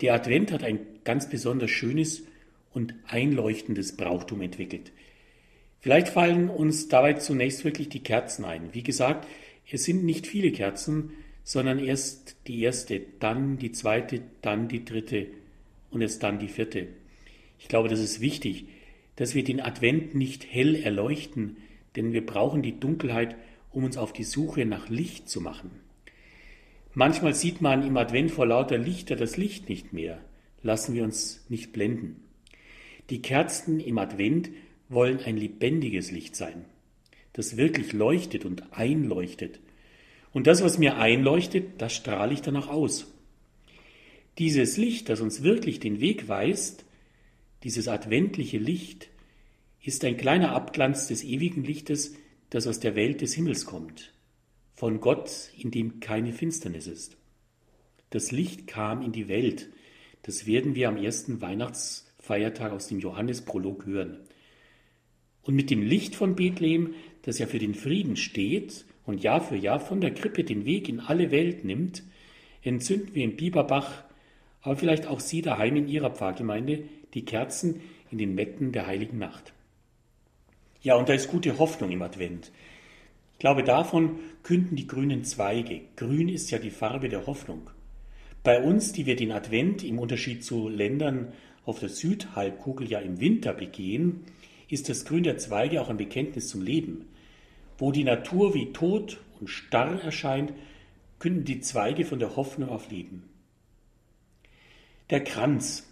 [0.00, 2.24] Der Advent hat ein ganz besonders schönes
[2.72, 4.92] und einleuchtendes Brauchtum entwickelt.
[5.80, 8.72] Vielleicht fallen uns dabei zunächst wirklich die Kerzen ein.
[8.72, 9.26] Wie gesagt,
[9.70, 11.12] es sind nicht viele Kerzen,
[11.44, 15.28] sondern erst die erste, dann die zweite, dann die dritte
[15.90, 16.88] und erst dann die vierte.
[17.58, 18.66] Ich glaube, das ist wichtig,
[19.16, 21.58] dass wir den Advent nicht hell erleuchten,
[21.94, 23.36] denn wir brauchen die Dunkelheit,
[23.70, 25.70] um uns auf die Suche nach Licht zu machen.
[26.94, 30.20] Manchmal sieht man im Advent vor lauter Lichter das Licht nicht mehr.
[30.62, 32.22] Lassen wir uns nicht blenden.
[33.10, 34.50] Die Kerzen im Advent
[34.88, 36.64] wollen ein lebendiges Licht sein,
[37.32, 39.60] das wirklich leuchtet und einleuchtet.
[40.34, 43.06] Und das, was mir einleuchtet, das strahle ich dann auch aus.
[44.38, 46.84] Dieses Licht, das uns wirklich den Weg weist,
[47.62, 49.08] dieses adventliche Licht,
[49.80, 52.16] ist ein kleiner Abglanz des ewigen Lichtes,
[52.50, 54.12] das aus der Welt des Himmels kommt,
[54.74, 57.16] von Gott, in dem keine Finsternis ist.
[58.10, 59.68] Das Licht kam in die Welt,
[60.22, 64.18] das werden wir am ersten Weihnachtsfeiertag aus dem Johannesprolog hören.
[65.42, 69.56] Und mit dem Licht von Bethlehem, das ja für den Frieden steht und Jahr für
[69.56, 72.02] Jahr von der Krippe den Weg in alle Welt nimmt,
[72.62, 74.04] entzünden wir in Bieberbach,
[74.62, 79.18] aber vielleicht auch Sie daheim in Ihrer Pfarrgemeinde, die Kerzen in den Metten der heiligen
[79.18, 79.52] Nacht.
[80.82, 82.50] Ja, und da ist gute Hoffnung im Advent.
[83.32, 85.80] Ich glaube, davon künden die grünen Zweige.
[85.96, 87.70] Grün ist ja die Farbe der Hoffnung.
[88.42, 91.32] Bei uns, die wir den Advent im Unterschied zu Ländern
[91.64, 94.24] auf der Südhalbkugel ja im Winter begehen,
[94.68, 97.06] ist das Grün der Zweige auch ein Bekenntnis zum Leben.
[97.78, 100.52] Wo die Natur wie tot und starr erscheint,
[101.18, 103.28] künden die Zweige von der Hoffnung auf Leben.
[105.10, 105.86] Der Kranz,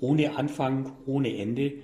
[0.00, 1.74] ohne Anfang, ohne Ende,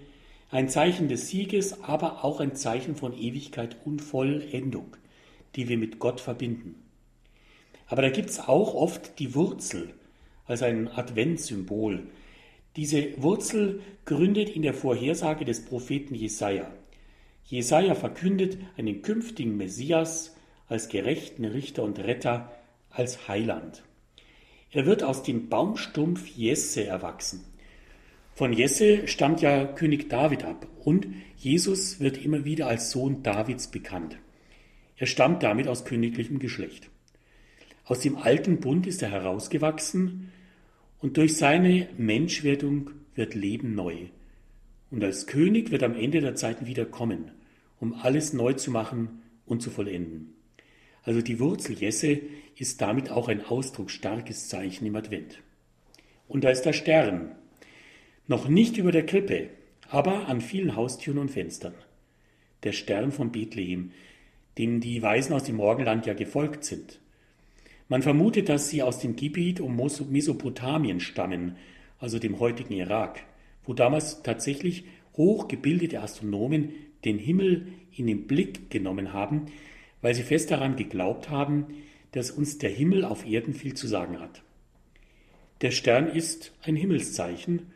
[0.50, 4.96] ein Zeichen des Sieges, aber auch ein Zeichen von Ewigkeit und Vollendung,
[5.56, 6.74] die wir mit Gott verbinden.
[7.86, 9.94] Aber da gibt es auch oft die Wurzel
[10.46, 12.06] als ein Adventssymbol,
[12.76, 16.70] diese Wurzel gründet in der Vorhersage des Propheten Jesaja.
[17.44, 20.36] Jesaja verkündet einen künftigen Messias
[20.68, 22.50] als gerechten Richter und Retter,
[22.90, 23.82] als Heiland.
[24.70, 27.44] Er wird aus dem Baumstumpf Jesse erwachsen.
[28.34, 33.68] Von Jesse stammt ja König David ab und Jesus wird immer wieder als Sohn Davids
[33.68, 34.16] bekannt.
[34.96, 36.88] Er stammt damit aus königlichem Geschlecht.
[37.84, 40.32] Aus dem alten Bund ist er herausgewachsen
[41.00, 44.06] und durch seine Menschwerdung wird Leben neu.
[44.92, 47.30] Und als König wird am Ende der Zeiten wieder kommen,
[47.80, 50.34] um alles neu zu machen und zu vollenden.
[51.02, 52.20] Also die Wurzel Jesse
[52.56, 55.42] ist damit auch ein ausdrucksstarkes Zeichen im Advent.
[56.28, 57.34] Und da ist der Stern.
[58.28, 59.48] Noch nicht über der Krippe,
[59.88, 61.74] aber an vielen Haustüren und Fenstern.
[62.62, 63.92] Der Stern von Bethlehem,
[64.58, 67.00] dem die Weisen aus dem Morgenland ja gefolgt sind.
[67.88, 69.74] Man vermutet, dass sie aus dem Gebiet um
[70.10, 71.56] Mesopotamien stammen,
[71.98, 73.24] also dem heutigen Irak,
[73.64, 74.84] wo damals tatsächlich
[75.16, 76.70] hochgebildete Astronomen
[77.04, 79.46] den Himmel in den Blick genommen haben,
[80.00, 81.66] weil sie fest daran geglaubt haben,
[82.12, 84.42] dass uns der Himmel auf Erden viel zu sagen hat.
[85.60, 87.70] Der Stern ist ein Himmelszeichen,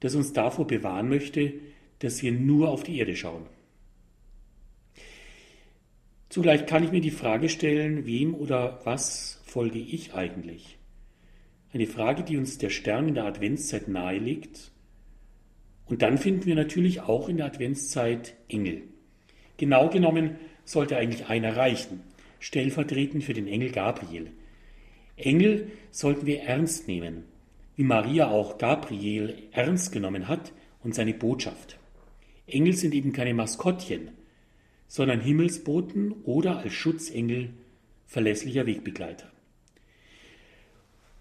[0.00, 1.54] das uns davor bewahren möchte,
[2.00, 3.46] dass wir nur auf die Erde schauen.
[6.28, 10.78] Zugleich kann ich mir die Frage stellen, wem oder was folge ich eigentlich?
[11.72, 14.70] Eine Frage, die uns der Stern in der Adventszeit nahelegt.
[15.88, 18.82] Und dann finden wir natürlich auch in der Adventszeit Engel.
[19.56, 22.00] Genau genommen sollte eigentlich einer reichen,
[22.38, 24.30] stellvertretend für den Engel Gabriel.
[25.16, 27.24] Engel sollten wir ernst nehmen,
[27.74, 31.78] wie Maria auch Gabriel ernst genommen hat und seine Botschaft.
[32.46, 34.10] Engel sind eben keine Maskottchen,
[34.86, 37.50] sondern Himmelsboten oder als Schutzengel
[38.06, 39.30] verlässlicher Wegbegleiter.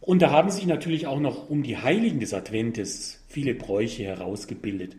[0.07, 4.95] Und da haben sich natürlich auch noch um die Heiligen des Adventes viele Bräuche herausgebildet.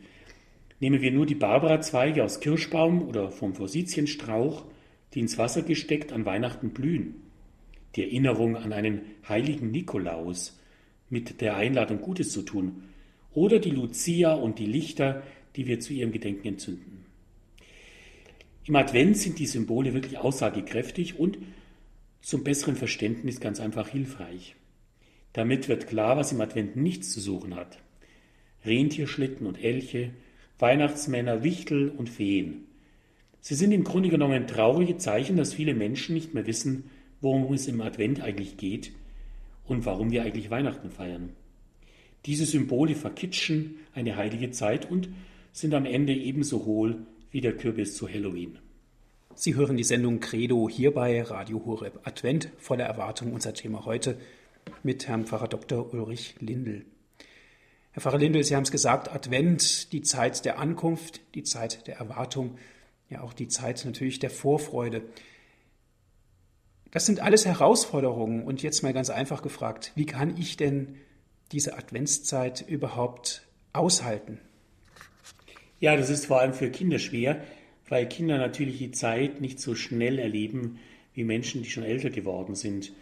[0.80, 4.66] Nehmen wir nur die Barbara-Zweige aus Kirschbaum oder vom Forsythienstrauch,
[5.14, 7.22] die ins Wasser gesteckt an Weihnachten blühen.
[7.96, 10.60] Die Erinnerung an einen heiligen Nikolaus
[11.08, 12.82] mit der Einladung, Gutes zu tun.
[13.32, 15.22] Oder die Lucia und die Lichter,
[15.56, 17.06] die wir zu ihrem Gedenken entzünden.
[18.66, 21.38] Im Advent sind die Symbole wirklich aussagekräftig und
[22.20, 24.54] zum besseren Verständnis ganz einfach hilfreich.
[25.32, 27.78] Damit wird klar, was im Advent nichts zu suchen hat.
[28.64, 30.10] Rentierschlitten und Elche,
[30.58, 32.64] Weihnachtsmänner, Wichtel und Feen.
[33.40, 37.68] Sie sind im Grunde genommen traurige Zeichen, dass viele Menschen nicht mehr wissen, worum es
[37.68, 38.92] im Advent eigentlich geht
[39.64, 41.30] und warum wir eigentlich Weihnachten feiern.
[42.26, 45.08] Diese Symbole verkitschen eine heilige Zeit und
[45.52, 48.58] sind am Ende ebenso hohl wie der Kürbis zu Halloween.
[49.34, 54.18] Sie hören die Sendung Credo hier bei Radio Horeb Advent voller Erwartung unser Thema heute
[54.82, 55.92] mit Herrn Pfarrer Dr.
[55.92, 56.84] Ulrich Lindel.
[57.92, 61.96] Herr Pfarrer Lindel, Sie haben es gesagt, Advent, die Zeit der Ankunft, die Zeit der
[61.96, 62.58] Erwartung.
[63.08, 65.02] ja auch die Zeit natürlich der Vorfreude.
[66.90, 70.96] Das sind alles Herausforderungen und jetzt mal ganz einfach gefragt, wie kann ich denn
[71.52, 74.38] diese Adventszeit überhaupt aushalten?
[75.80, 77.42] Ja, das ist vor allem für Kinder schwer,
[77.88, 80.78] weil Kinder natürlich die Zeit nicht so schnell erleben
[81.14, 82.92] wie Menschen, die schon älter geworden sind.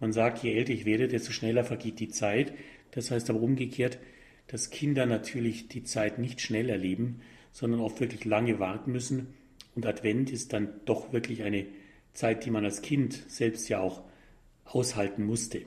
[0.00, 2.54] Man sagt, je älter ich werde, desto schneller vergeht die Zeit.
[2.90, 3.98] Das heißt aber umgekehrt,
[4.46, 7.20] dass Kinder natürlich die Zeit nicht schnell erleben,
[7.52, 9.34] sondern oft wirklich lange warten müssen.
[9.76, 11.66] Und Advent ist dann doch wirklich eine
[12.12, 14.02] Zeit, die man als Kind selbst ja auch
[14.64, 15.62] aushalten musste.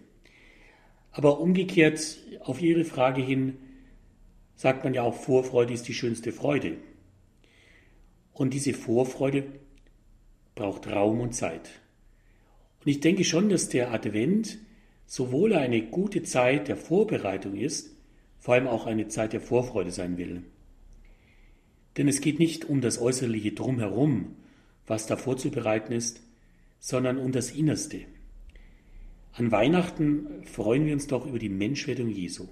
[1.11, 3.57] Aber umgekehrt auf Ihre Frage hin
[4.55, 6.77] sagt man ja auch, Vorfreude ist die schönste Freude.
[8.33, 9.45] Und diese Vorfreude
[10.55, 11.69] braucht Raum und Zeit.
[12.83, 14.57] Und ich denke schon, dass der Advent
[15.05, 17.91] sowohl eine gute Zeit der Vorbereitung ist,
[18.39, 20.43] vor allem auch eine Zeit der Vorfreude sein will.
[21.95, 24.35] Denn es geht nicht um das äußerliche Drumherum,
[24.85, 26.21] was da vorzubereiten ist,
[26.79, 28.01] sondern um das Innerste.
[29.31, 32.49] An Weihnachten freuen wir uns doch über die Menschwerdung Jesu.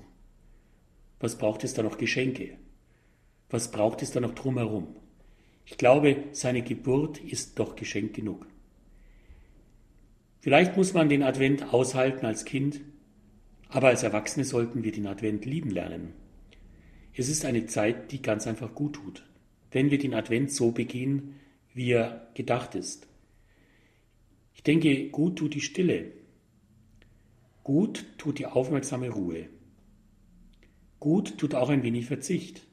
[1.19, 2.57] Was braucht es da noch Geschenke?
[3.49, 4.95] Was braucht es da noch drumherum?
[5.65, 8.47] Ich glaube, seine Geburt ist doch Geschenk genug.
[10.41, 12.81] Vielleicht muss man den Advent aushalten als Kind,
[13.69, 16.13] aber als Erwachsene sollten wir den Advent lieben lernen.
[17.13, 19.23] Es ist eine Zeit, die ganz einfach gut tut,
[19.71, 21.35] wenn wir den Advent so begehen,
[21.75, 23.07] wie er gedacht ist.
[24.55, 26.11] Ich denke, gut tut die Stille.
[27.63, 29.47] Gut tut die aufmerksame Ruhe.
[30.99, 32.65] Gut tut auch ein wenig Verzicht.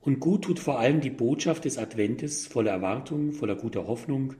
[0.00, 4.34] Und gut tut vor allem die Botschaft des Adventes voller Erwartung, voller guter Hoffnung,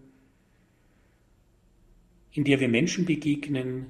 [2.33, 3.87] in der wir Menschen begegnen,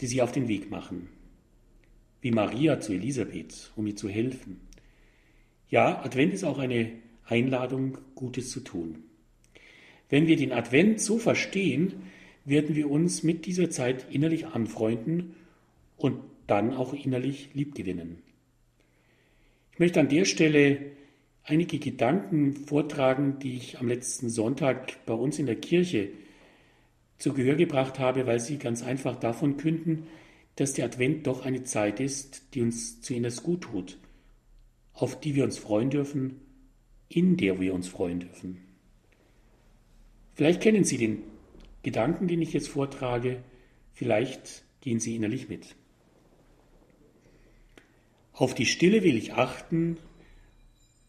[0.00, 1.08] die sich auf den Weg machen,
[2.20, 4.60] wie Maria zu Elisabeth, um ihr zu helfen.
[5.70, 6.92] Ja, Advent ist auch eine
[7.26, 9.04] Einladung, Gutes zu tun.
[10.08, 11.94] Wenn wir den Advent so verstehen,
[12.44, 15.34] werden wir uns mit dieser Zeit innerlich anfreunden
[15.96, 18.18] und dann auch innerlich liebgewinnen.
[19.72, 20.80] Ich möchte an der Stelle
[21.44, 26.08] einige Gedanken vortragen, die ich am letzten Sonntag bei uns in der Kirche
[27.18, 30.06] zu Gehör gebracht habe, weil sie ganz einfach davon künden,
[30.56, 33.98] dass der Advent doch eine Zeit ist, die uns zu innerst gut tut,
[34.92, 36.40] auf die wir uns freuen dürfen,
[37.08, 38.58] in der wir uns freuen dürfen.
[40.34, 41.22] Vielleicht kennen Sie den
[41.82, 43.42] Gedanken, den ich jetzt vortrage,
[43.92, 45.74] vielleicht gehen Sie innerlich mit.
[48.32, 49.96] Auf die Stille will ich achten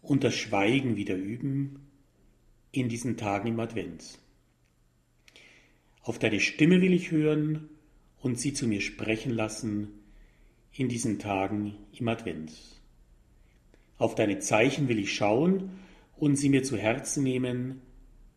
[0.02, 1.88] und das Schweigen wieder üben
[2.72, 4.20] in diesen Tagen im Advent.
[6.10, 7.70] Auf deine Stimme will ich hören
[8.20, 9.90] und sie zu mir sprechen lassen
[10.74, 12.52] in diesen Tagen im Advent.
[14.00, 15.70] Auf deine Zeichen will ich schauen
[16.18, 17.82] und sie mir zu Herzen nehmen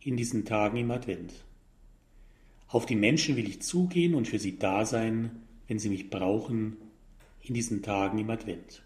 [0.01, 1.33] in diesen Tagen im Advent.
[2.69, 5.31] Auf die Menschen will ich zugehen und für sie da sein,
[5.67, 6.77] wenn sie mich brauchen,
[7.41, 8.83] in diesen Tagen im Advent.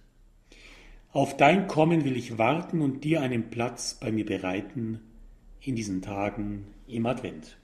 [1.11, 5.01] Auf dein Kommen will ich warten und dir einen Platz bei mir bereiten
[5.61, 7.57] in diesen Tagen im Advent.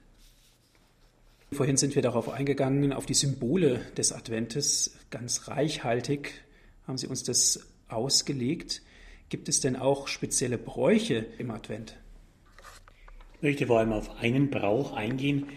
[1.52, 4.96] Vorhin sind wir darauf eingegangen, auf die Symbole des Adventes.
[5.10, 6.32] Ganz reichhaltig
[6.86, 8.80] haben Sie uns das ausgelegt.
[9.28, 11.98] Gibt es denn auch spezielle Bräuche im Advent?
[13.36, 15.48] Ich möchte vor allem auf einen Brauch eingehen,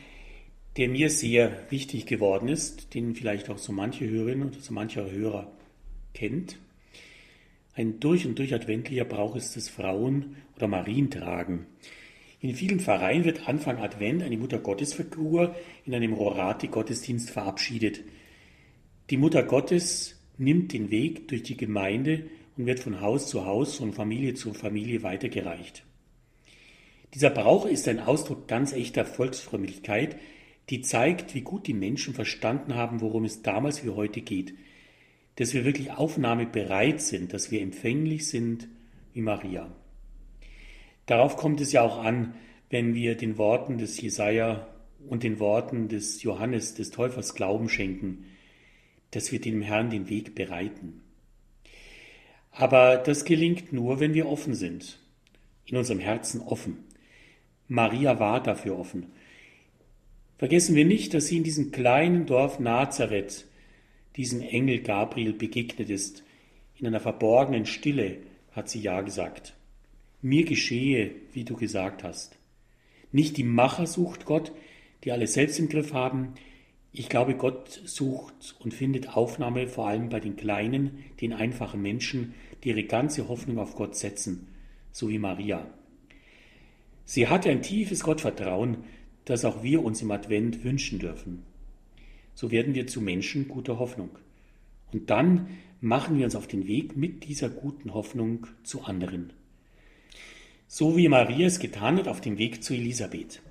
[0.76, 5.10] der mir sehr wichtig geworden ist, den vielleicht auch so manche Hörerin oder so mancher
[5.10, 5.50] Hörer
[6.14, 6.58] kennt.
[7.74, 11.68] Ein durch und durch adventlicher Brauch ist das Frauen- oder Marientragen.
[12.46, 18.04] In vielen Pfarreien wird Anfang Advent eine Mutter-Gottes-Figur in einem Rorati-Gottesdienst verabschiedet.
[19.10, 23.78] Die Mutter Gottes nimmt den Weg durch die Gemeinde und wird von Haus zu Haus,
[23.78, 25.86] von Familie zu Familie weitergereicht.
[27.16, 30.16] Dieser Brauch ist ein Ausdruck ganz echter Volksfrömmigkeit,
[30.70, 34.54] die zeigt, wie gut die Menschen verstanden haben, worum es damals wie heute geht.
[35.38, 38.68] Dass wir wirklich aufnahmebereit sind, dass wir empfänglich sind
[39.14, 39.76] wie Maria.
[41.06, 42.34] Darauf kommt es ja auch an,
[42.70, 44.68] wenn wir den Worten des Jesaja
[45.08, 48.26] und den Worten des Johannes des Täufers Glauben schenken,
[49.12, 51.02] dass wir dem Herrn den Weg bereiten.
[52.52, 55.00] Aber das gelingt nur, wenn wir offen sind,
[55.66, 56.78] in unserem Herzen offen.
[57.68, 59.08] Maria war dafür offen.
[60.38, 63.46] Vergessen wir nicht, dass sie in diesem kleinen Dorf Nazareth
[64.16, 66.24] diesem Engel Gabriel begegnet ist.
[66.78, 68.18] In einer verborgenen Stille
[68.52, 69.55] hat sie Ja gesagt
[70.22, 72.38] mir geschehe, wie du gesagt hast.
[73.12, 74.52] Nicht die Macher sucht Gott,
[75.04, 76.34] die alles selbst im Griff haben.
[76.92, 82.34] Ich glaube, Gott sucht und findet Aufnahme vor allem bei den kleinen, den einfachen Menschen,
[82.64, 84.48] die ihre ganze Hoffnung auf Gott setzen,
[84.92, 85.68] so wie Maria.
[87.06, 88.78] Sie hatte ein tiefes Gottvertrauen,
[89.26, 91.44] das auch wir uns im Advent wünschen dürfen.
[92.34, 94.10] So werden wir zu Menschen guter Hoffnung.
[94.92, 95.48] Und dann
[95.82, 99.34] machen wir uns auf den Weg mit dieser guten Hoffnung zu anderen.
[100.68, 103.42] So wie Maria es getan hat auf dem Weg zu Elisabeth.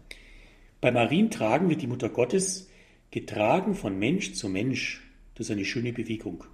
[0.81, 2.69] Bei Marientragen wird die Mutter Gottes
[3.13, 5.01] getragen von Mensch zu Mensch.
[5.37, 6.45] Das ist eine schöne Bewegung.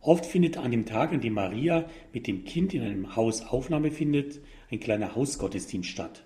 [0.00, 3.92] Oft findet an dem Tag, an dem Maria mit dem Kind in einem Haus Aufnahme
[3.92, 4.40] findet,
[4.72, 6.24] ein kleiner Hausgottesdienst statt.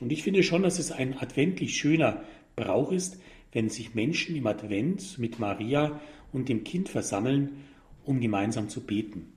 [0.00, 2.24] Und ich finde schon, dass es ein adventlich schöner
[2.56, 3.20] Brauch ist,
[3.52, 6.00] wenn sich Menschen im Advent mit Maria
[6.32, 7.64] und dem Kind versammeln,
[8.06, 9.32] um gemeinsam zu beten.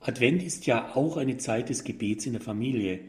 [0.00, 3.00] Advent ist ja auch eine Zeit des Gebets in der Familie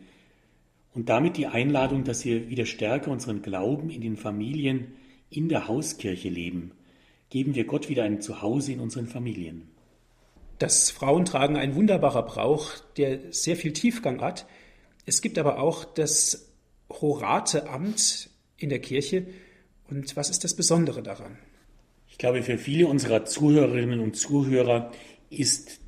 [0.93, 4.93] und damit die Einladung, dass wir wieder stärker unseren Glauben in den Familien,
[5.29, 6.71] in der Hauskirche leben.
[7.29, 9.69] Geben wir Gott wieder ein Zuhause in unseren Familien.
[10.57, 14.45] Das Frauentragen ein wunderbarer Brauch, der sehr viel Tiefgang hat.
[15.05, 16.51] Es gibt aber auch das
[16.89, 19.27] Horateamt in der Kirche.
[19.89, 21.37] Und was ist das Besondere daran?
[22.09, 24.91] Ich glaube, für viele unserer Zuhörerinnen und Zuhörer
[25.29, 25.79] ist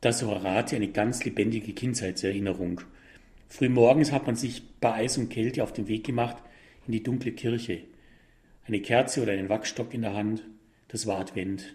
[0.00, 2.80] das Horate eine ganz lebendige Kindheitserinnerung.
[3.48, 6.36] Frühmorgens hat man sich bei Eis und Kälte auf den Weg gemacht
[6.86, 7.82] in die dunkle Kirche.
[8.64, 10.44] Eine Kerze oder einen Wachstock in der Hand,
[10.88, 11.74] das war Advent.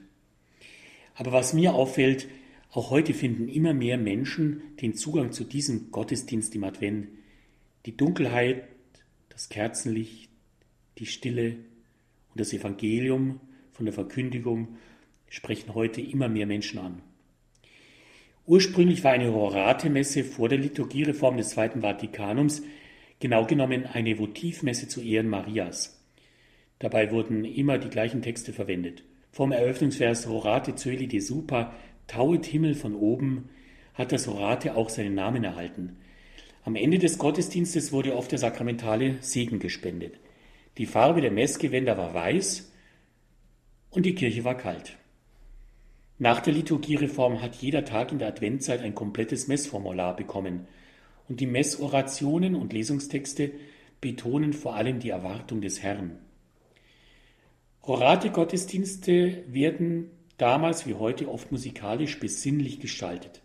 [1.16, 2.28] Aber was mir auffällt,
[2.72, 7.10] auch heute finden immer mehr Menschen den Zugang zu diesem Gottesdienst im Advent.
[7.86, 8.68] Die Dunkelheit,
[9.30, 10.30] das Kerzenlicht,
[10.98, 11.58] die Stille
[12.30, 13.42] und das Evangelium
[13.74, 14.78] von der Verkündigung
[15.30, 17.02] sprechen heute immer mehr Menschen an.
[18.46, 22.62] Ursprünglich war eine Horate-Messe vor der Liturgiereform des Zweiten Vatikanums
[23.22, 26.04] genau genommen eine Votivmesse zu Ehren Marias.
[26.80, 29.04] Dabei wurden immer die gleichen Texte verwendet.
[29.32, 31.74] Vom Eröffnungsvers Horate Zöli de Supa,
[32.08, 33.50] Tauet Himmel von oben,
[33.94, 35.96] hat das Horate auch seinen Namen erhalten.
[36.66, 40.20] Am Ende des Gottesdienstes wurde oft der sakramentale Segen gespendet.
[40.78, 42.74] Die Farbe der Messgewänder war weiß
[43.92, 44.98] und die Kirche war kalt.
[46.20, 50.68] Nach der Liturgiereform hat jeder Tag in der Adventzeit ein komplettes Messformular bekommen
[51.28, 53.52] und die Messorationen und Lesungstexte
[54.00, 56.20] betonen vor allem die Erwartung des Herrn.
[57.82, 63.42] Orate-Gottesdienste werden damals wie heute oft musikalisch besinnlich gestaltet.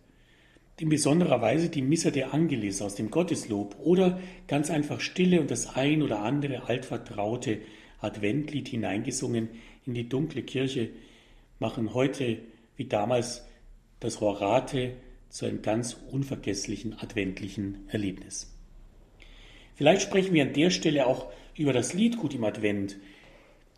[0.79, 5.51] In besonderer Weise die Missa de Angelis aus dem Gotteslob oder ganz einfach Stille und
[5.51, 7.61] das ein oder andere altvertraute
[8.01, 9.49] Adventlied hineingesungen
[9.87, 10.91] in die dunkle Kirche
[11.59, 12.39] machen heute
[12.79, 13.45] wie damals
[14.01, 14.97] das Rorate
[15.29, 18.55] zu einem ganz unvergesslichen adventlichen Erlebnis.
[19.75, 22.97] Vielleicht sprechen wir an der Stelle auch über das Lied Gut im Advent.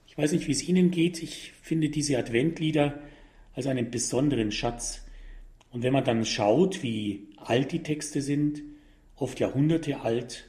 [0.06, 1.22] Ich weiß nicht, wie es Ihnen geht.
[1.22, 3.00] Ich finde diese Adventlieder
[3.54, 5.04] als einen besonderen Schatz.
[5.72, 8.62] Und wenn man dann schaut, wie alt die Texte sind,
[9.16, 10.46] oft Jahrhunderte alt,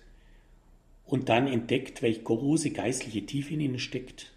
[1.05, 4.31] und dann entdeckt, welche große geistliche Tiefe in ihnen steckt,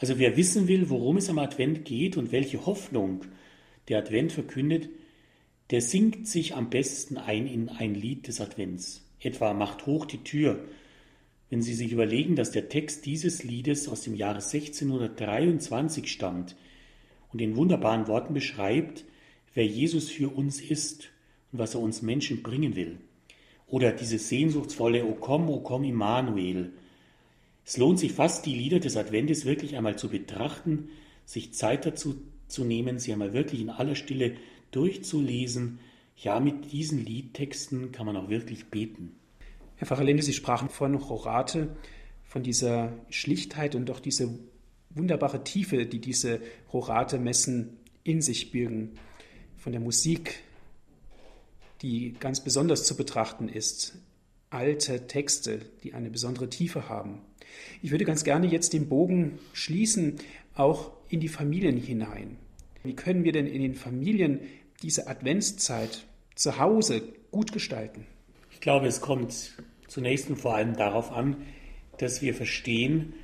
[0.00, 3.20] also wer wissen will, worum es am Advent geht und welche Hoffnung
[3.88, 4.88] der Advent verkündet,
[5.68, 9.06] der singt sich am besten ein in ein Lied des Advents.
[9.20, 10.64] Etwa macht hoch die Tür.
[11.50, 16.56] Wenn Sie sich überlegen, dass der Text dieses Liedes aus dem Jahre 1623 stammt
[17.30, 19.04] und in wunderbaren Worten beschreibt,
[19.52, 21.10] wer Jesus für uns ist
[21.52, 22.98] und was er uns Menschen bringen will.
[23.66, 26.72] Oder dieses sehnsuchtsvolle O komm, O komm Immanuel,
[27.64, 30.88] es lohnt sich fast, die Lieder des Adventes wirklich einmal zu betrachten,
[31.24, 32.16] sich Zeit dazu
[32.48, 34.36] zu nehmen, sie einmal wirklich in aller Stille
[34.72, 35.78] durchzulesen.
[36.16, 39.16] Ja, mit diesen Liedtexten kann man auch wirklich beten.
[39.76, 41.74] Herr Pfarrer Linde, Sie sprachen von Rorate,
[42.24, 44.38] von dieser Schlichtheit und doch diese
[44.90, 46.40] wunderbare Tiefe, die diese
[46.72, 48.92] Rorate-Messen in sich birgen,
[49.56, 50.42] von der Musik,
[51.82, 53.98] die ganz besonders zu betrachten ist,
[54.50, 57.20] alte Texte, die eine besondere Tiefe haben.
[57.82, 60.16] Ich würde ganz gerne jetzt den Bogen schließen,
[60.54, 62.36] auch in die Familien hinein.
[62.82, 64.40] Wie können wir denn in den Familien
[64.82, 68.06] diese Adventszeit zu Hause gut gestalten?
[68.52, 69.52] Ich glaube, es kommt
[69.88, 71.36] zunächst und vor allem darauf an,
[71.98, 73.14] dass wir verstehen,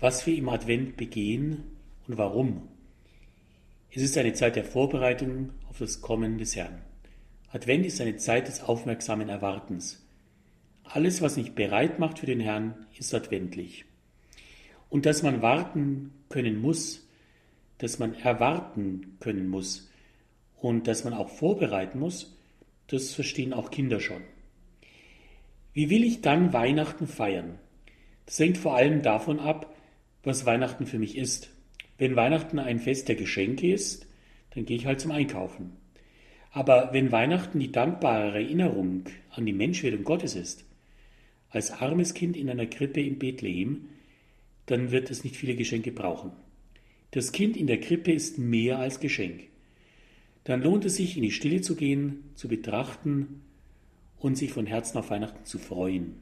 [0.00, 1.64] was wir im Advent begehen
[2.08, 2.68] und warum.
[3.92, 6.82] Es ist eine Zeit der Vorbereitung auf das Kommen des Herrn.
[7.52, 10.04] Advent ist eine Zeit des aufmerksamen Erwartens.
[10.92, 13.84] Alles, was mich bereit macht für den Herrn, ist adventlich.
[14.88, 17.06] Und dass man warten können muss,
[17.78, 19.88] dass man erwarten können muss
[20.60, 22.36] und dass man auch vorbereiten muss,
[22.88, 24.22] das verstehen auch Kinder schon.
[25.72, 27.60] Wie will ich dann Weihnachten feiern?
[28.26, 29.72] Das hängt vor allem davon ab,
[30.24, 31.50] was Weihnachten für mich ist.
[31.98, 34.08] Wenn Weihnachten ein Fest der Geschenke ist,
[34.54, 35.76] dann gehe ich halt zum Einkaufen.
[36.50, 40.64] Aber wenn Weihnachten die dankbare Erinnerung an die Menschwerdung Gottes ist,
[41.50, 43.88] als armes Kind in einer Krippe in Bethlehem,
[44.66, 46.32] dann wird es nicht viele Geschenke brauchen.
[47.10, 49.42] Das Kind in der Krippe ist mehr als Geschenk.
[50.44, 53.42] Dann lohnt es sich, in die Stille zu gehen, zu betrachten
[54.18, 56.16] und sich von Herzen auf Weihnachten zu freuen.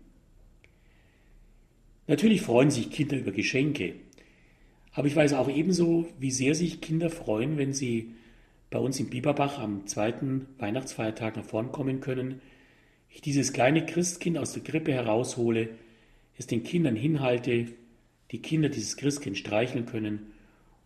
[2.07, 3.97] Natürlich freuen sich Kinder über Geschenke,
[4.93, 8.15] aber ich weiß auch ebenso, wie sehr sich Kinder freuen, wenn sie
[8.71, 12.41] bei uns in Bieberbach am zweiten Weihnachtsfeiertag nach vorn kommen können,
[13.11, 15.71] ich dieses kleine Christkind aus der Krippe heraushole,
[16.37, 17.67] es den Kindern hinhalte,
[18.31, 20.33] die Kinder dieses Christkind streicheln können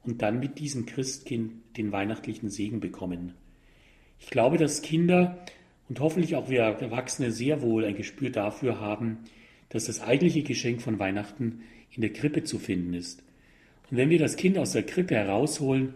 [0.02, 3.34] und dann mit diesem Christkind den weihnachtlichen Segen bekommen.
[4.18, 5.38] Ich glaube, dass Kinder
[5.88, 9.18] und hoffentlich auch wir Erwachsene sehr wohl ein Gespür dafür haben,
[9.68, 13.22] dass das eigentliche Geschenk von Weihnachten in der Krippe zu finden ist.
[13.90, 15.94] Und wenn wir das Kind aus der Krippe herausholen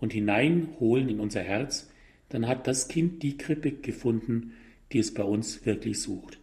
[0.00, 1.90] und hineinholen in unser Herz,
[2.28, 4.54] dann hat das Kind die Krippe gefunden,
[4.92, 6.38] die es bei uns wirklich sucht.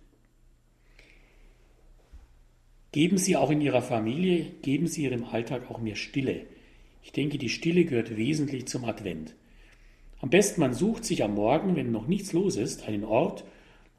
[2.91, 6.45] Geben Sie auch in Ihrer Familie, geben Sie Ihrem Alltag auch mehr Stille.
[7.01, 9.35] Ich denke, die Stille gehört wesentlich zum Advent.
[10.21, 13.43] Am besten man sucht sich am Morgen, wenn noch nichts los ist, einen Ort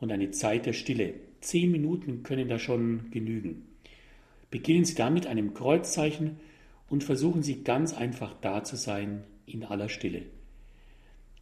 [0.01, 1.15] und eine Zeit der Stille.
[1.41, 3.67] Zehn Minuten können da schon genügen.
[4.51, 6.39] Beginnen Sie damit einem Kreuzzeichen
[6.89, 10.23] und versuchen Sie ganz einfach da zu sein in aller Stille.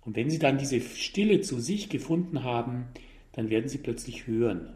[0.05, 2.87] Und wenn Sie dann diese Stille zu sich gefunden haben,
[3.33, 4.75] dann werden Sie plötzlich hören.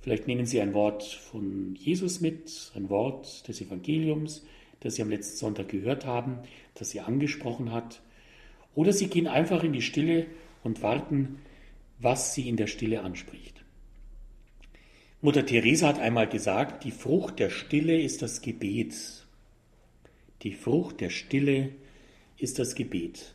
[0.00, 4.44] Vielleicht nehmen Sie ein Wort von Jesus mit, ein Wort des Evangeliums,
[4.80, 6.40] das Sie am letzten Sonntag gehört haben,
[6.74, 8.02] das Sie angesprochen hat.
[8.74, 10.26] Oder Sie gehen einfach in die Stille
[10.62, 11.38] und warten,
[11.98, 13.64] was Sie in der Stille anspricht.
[15.22, 19.24] Mutter Teresa hat einmal gesagt, die Frucht der Stille ist das Gebet.
[20.42, 21.70] Die Frucht der Stille
[22.36, 23.33] ist das Gebet.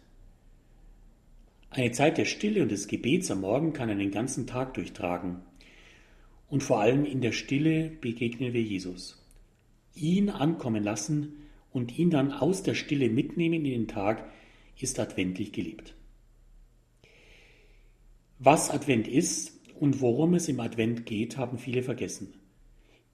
[1.71, 5.41] Eine Zeit der Stille und des Gebets am Morgen kann einen ganzen Tag durchtragen.
[6.47, 9.23] Und vor allem in der Stille begegnen wir Jesus.
[9.93, 11.33] Ihn ankommen lassen
[11.71, 14.27] und ihn dann aus der Stille mitnehmen in den Tag
[14.79, 15.93] ist adventlich gelebt.
[18.39, 22.33] Was Advent ist, und worum es im Advent geht, haben viele vergessen.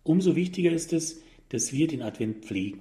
[0.04, 2.80] Umso wichtiger ist es, dass wir den Advent pflegen.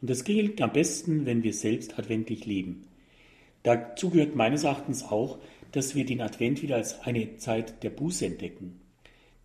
[0.00, 2.86] Und das gilt am besten, wenn wir selbst adventlich leben.
[3.66, 5.40] Dazu gehört meines Erachtens auch,
[5.72, 8.80] dass wir den Advent wieder als eine Zeit der Buße entdecken.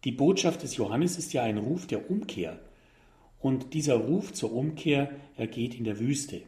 [0.04, 2.60] Die Botschaft des Johannes ist ja ein Ruf der Umkehr.
[3.40, 6.44] Und dieser Ruf zur Umkehr ergeht in der Wüste.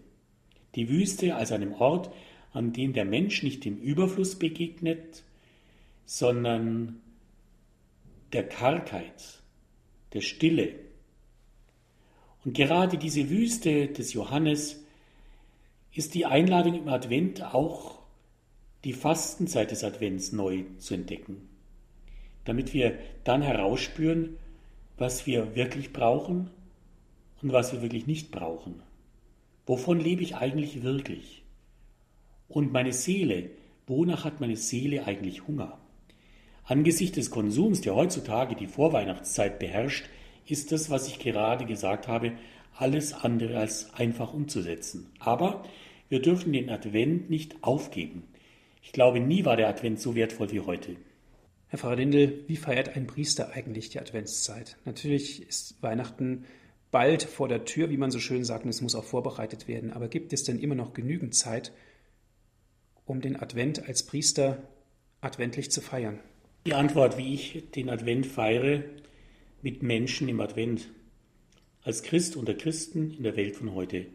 [0.76, 2.14] Die Wüste als einem Ort,
[2.52, 5.24] an dem der Mensch nicht dem Überfluss begegnet,
[6.06, 7.02] sondern
[8.34, 9.42] der Kargheit,
[10.14, 10.76] der Stille.
[12.46, 14.83] Und gerade diese Wüste des Johannes
[15.94, 18.00] ist die Einladung im Advent auch
[18.84, 21.50] die Fastenzeit des Advents neu zu entdecken,
[22.46, 24.38] damit wir dann herausspüren,
[24.98, 26.50] was wir wirklich brauchen
[27.41, 28.82] und was wir wirklich nicht brauchen.
[29.66, 31.44] Wovon lebe ich eigentlich wirklich?
[32.50, 33.52] Und meine Seele,
[33.88, 35.78] wonach hat meine Seele eigentlich Hunger?
[36.66, 40.06] Angesichts des Konsums, der heutzutage die Vorweihnachtszeit beherrscht,
[40.46, 42.34] ist das, was ich gerade gesagt habe,
[42.76, 45.12] alles andere als einfach umzusetzen.
[45.20, 45.64] Aber
[46.10, 48.24] wir dürfen den Advent nicht aufgeben.
[48.82, 50.96] Ich glaube, nie war der Advent so wertvoll wie heute.
[51.68, 54.78] Herr Pfarrer Lindel, wie feiert ein Priester eigentlich die Adventszeit?
[54.86, 56.46] Natürlich ist Weihnachten
[56.92, 59.92] bald vor der Tür, wie man so schön sagt, und es muss auch vorbereitet werden.
[59.92, 61.72] Aber gibt es denn immer noch genügend Zeit,
[63.06, 64.62] um den Advent als Priester
[65.22, 66.20] adventlich zu feiern?
[66.68, 68.84] Die Antwort, wie ich den Advent feiere,
[69.64, 70.90] mit Menschen im Advent.
[71.84, 74.06] Als Christ unter Christen in der Welt von heute.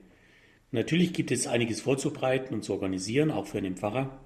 [0.71, 4.25] Natürlich gibt es einiges vorzubereiten und zu organisieren, auch für einen Pfarrer.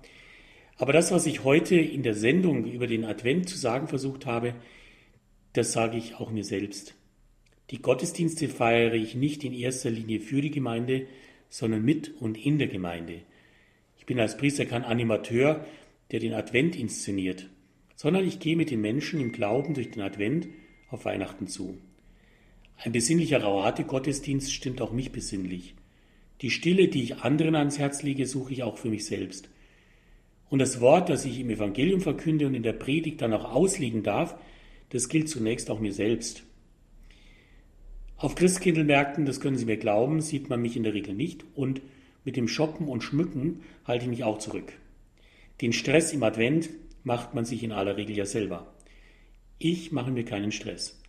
[0.76, 4.55] Aber das, was ich heute in der Sendung über den Advent zu sagen versucht habe,
[5.53, 6.95] das sage ich auch mir selbst.
[7.70, 11.07] Die Gottesdienste feiere ich nicht in erster Linie für die Gemeinde,
[11.49, 13.22] sondern mit und in der Gemeinde.
[13.99, 15.64] Ich bin als Priester kein Animateur,
[16.11, 17.49] der den Advent inszeniert
[18.03, 20.49] sondern ich gehe mit den Menschen im Glauben durch den Advent
[20.90, 21.78] auf Weihnachten zu.
[22.85, 25.76] Ein besinnlicher Rauate-Gottesdienst stimmt auch mich besinnlich.
[26.41, 29.49] Die Stille, die ich anderen ans Herz lege, suche ich auch für mich selbst.
[30.51, 34.03] Und das Wort, das ich im Evangelium verkünde und in der Predigt dann auch auslegen
[34.03, 34.37] darf,
[34.91, 36.43] das gilt zunächst auch mir selbst.
[38.16, 41.83] Auf Christkindlmärkten, das können Sie mir glauben, sieht man mich in der Regel nicht und
[42.24, 44.72] mit dem Shoppen und Schmücken halte ich mich auch zurück.
[45.61, 46.68] Den Stress im Advent,
[47.05, 48.74] macht man sich in aller Regel ja selber.
[49.59, 51.01] Ich mache mir keinen Stress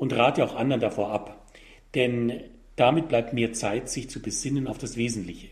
[0.00, 1.46] und rate auch anderen davor ab,
[1.94, 2.40] denn
[2.74, 5.48] damit bleibt mehr Zeit, sich zu besinnen auf das Wesentliche.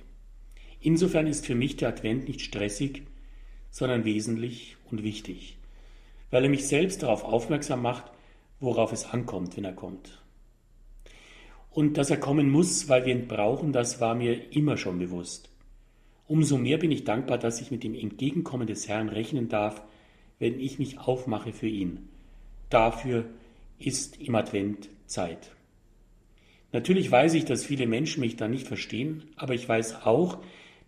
[0.81, 3.03] Insofern ist für mich der Advent nicht stressig,
[3.71, 5.59] sondern wesentlich und wichtig,
[6.31, 8.05] weil er mich selbst darauf aufmerksam macht,
[8.59, 10.23] worauf es ankommt, wenn er kommt.
[11.71, 15.51] Und dass er kommen muss, weil wir ihn brauchen, das war mir immer schon bewusst.
[16.27, 19.83] Umso mehr bin ich dankbar, dass ich mit dem Entgegenkommen des Herrn rechnen darf,
[20.39, 22.09] wenn ich mich aufmache für ihn.
[22.71, 23.27] Dafür
[23.79, 25.51] ist im Advent Zeit.
[26.73, 30.39] Natürlich weiß ich, dass viele Menschen mich da nicht verstehen, aber ich weiß auch,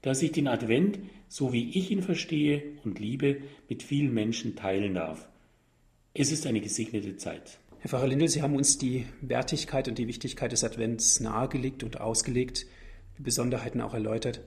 [0.03, 4.95] dass ich den Advent, so wie ich ihn verstehe und liebe, mit vielen Menschen teilen
[4.95, 5.29] darf.
[6.13, 7.59] Es ist eine gesegnete Zeit.
[7.79, 12.01] Herr Pfarrer Lindel, Sie haben uns die Wertigkeit und die Wichtigkeit des Advents nahegelegt und
[12.01, 12.67] ausgelegt,
[13.17, 14.43] die Besonderheiten auch erläutert.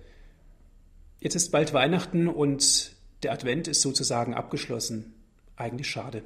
[1.20, 5.14] Jetzt ist bald Weihnachten und der Advent ist sozusagen abgeschlossen.
[5.56, 6.24] Eigentlich schade.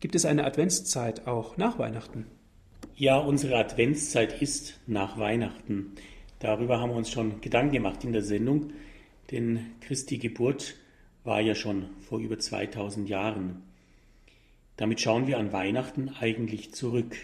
[0.00, 2.26] Gibt es eine Adventszeit auch nach Weihnachten?
[2.94, 5.96] Ja, unsere Adventszeit ist nach Weihnachten.
[6.38, 8.72] Darüber haben wir uns schon Gedanken gemacht in der Sendung,
[9.32, 10.76] denn Christi Geburt
[11.24, 13.62] war ja schon vor über 2000 Jahren.
[14.76, 17.16] Damit schauen wir an Weihnachten eigentlich zurück,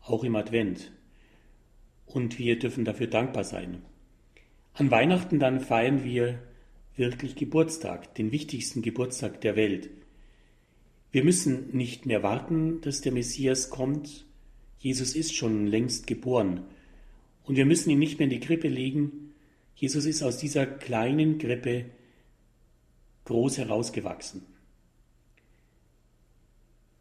[0.00, 0.92] auch im Advent.
[2.06, 3.82] Und wir dürfen dafür dankbar sein.
[4.74, 6.38] An Weihnachten dann feiern wir
[6.94, 9.90] wirklich Geburtstag, den wichtigsten Geburtstag der Welt.
[11.14, 14.26] Wir müssen nicht mehr warten, dass der Messias kommt.
[14.80, 16.64] Jesus ist schon längst geboren.
[17.44, 19.32] Und wir müssen ihn nicht mehr in die Krippe legen.
[19.76, 21.84] Jesus ist aus dieser kleinen Krippe
[23.26, 24.44] groß herausgewachsen.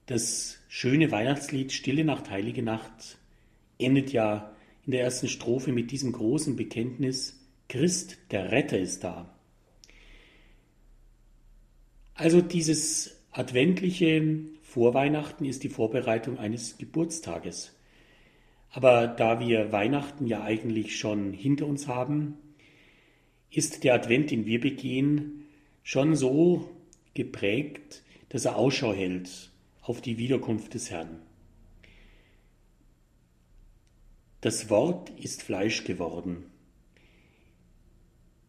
[0.06, 3.18] Das schöne Weihnachtslied Stille Nacht, Heilige Nacht
[3.80, 4.56] endet ja
[4.86, 9.36] in der ersten Strophe mit diesem großen Bekenntnis, Christ, der Retter ist da.
[12.14, 17.76] Also dieses adventliche Vorweihnachten ist die Vorbereitung eines Geburtstages.
[18.70, 22.38] Aber da wir Weihnachten ja eigentlich schon hinter uns haben,
[23.52, 25.46] ist der Advent, den wir begehen,
[25.84, 26.70] schon so
[27.14, 31.20] geprägt, dass er Ausschau hält auf die Wiederkunft des Herrn.
[34.42, 36.46] Das Wort ist Fleisch geworden.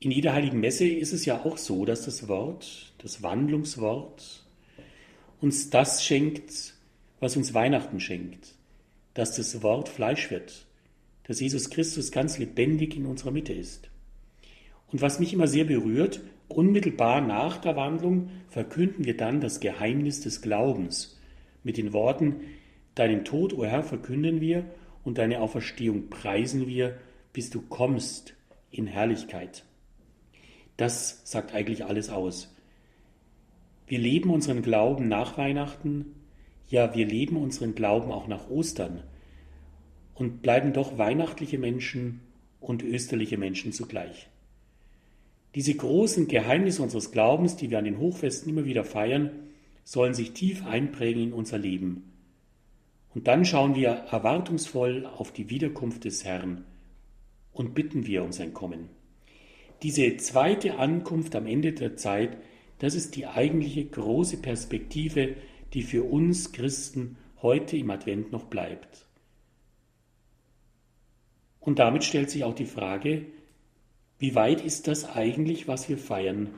[0.01, 4.44] In jeder heiligen Messe ist es ja auch so, dass das Wort, das Wandlungswort,
[5.45, 6.73] uns das schenkt,
[7.21, 8.55] was uns Weihnachten schenkt,
[9.13, 10.65] dass das Wort Fleisch wird,
[11.25, 13.91] dass Jesus Christus ganz lebendig in unserer Mitte ist.
[14.91, 20.23] Und was mich immer sehr berührt, unmittelbar nach der Wandlung verkünden wir dann das Geheimnis
[20.23, 21.21] des Glaubens,
[21.63, 22.37] mit den Worten,
[22.95, 24.65] Deinen Tod, o oh Herr, verkünden wir
[25.03, 26.97] und deine Auferstehung preisen wir,
[27.35, 28.35] bis du kommst
[28.71, 29.65] in Herrlichkeit.
[30.79, 32.54] Das sagt eigentlich alles aus.
[33.95, 36.17] Wir leben unseren Glauben nach Weihnachten,
[36.69, 39.05] ja, wir leben unseren Glauben auch nach Ostern
[40.17, 42.19] und bleiben doch weihnachtliche Menschen
[42.59, 44.27] und österliche Menschen zugleich.
[45.55, 49.31] Diese großen Geheimnisse unseres Glaubens, die wir an den Hochfesten immer wieder feiern,
[49.85, 52.11] sollen sich tief einprägen in unser Leben.
[53.15, 56.65] Und dann schauen wir erwartungsvoll auf die Wiederkunft des Herrn
[57.53, 58.89] und bitten wir um sein Kommen.
[59.85, 62.37] Diese zweite Ankunft am Ende der Zeit,
[62.79, 65.37] das ist die eigentliche große Perspektive,
[65.73, 69.07] die für uns Christen heute im Advent noch bleibt.
[71.61, 73.27] Und damit stellt sich auch die Frage,
[74.19, 76.51] wie weit ist das eigentlich, was wir feiern?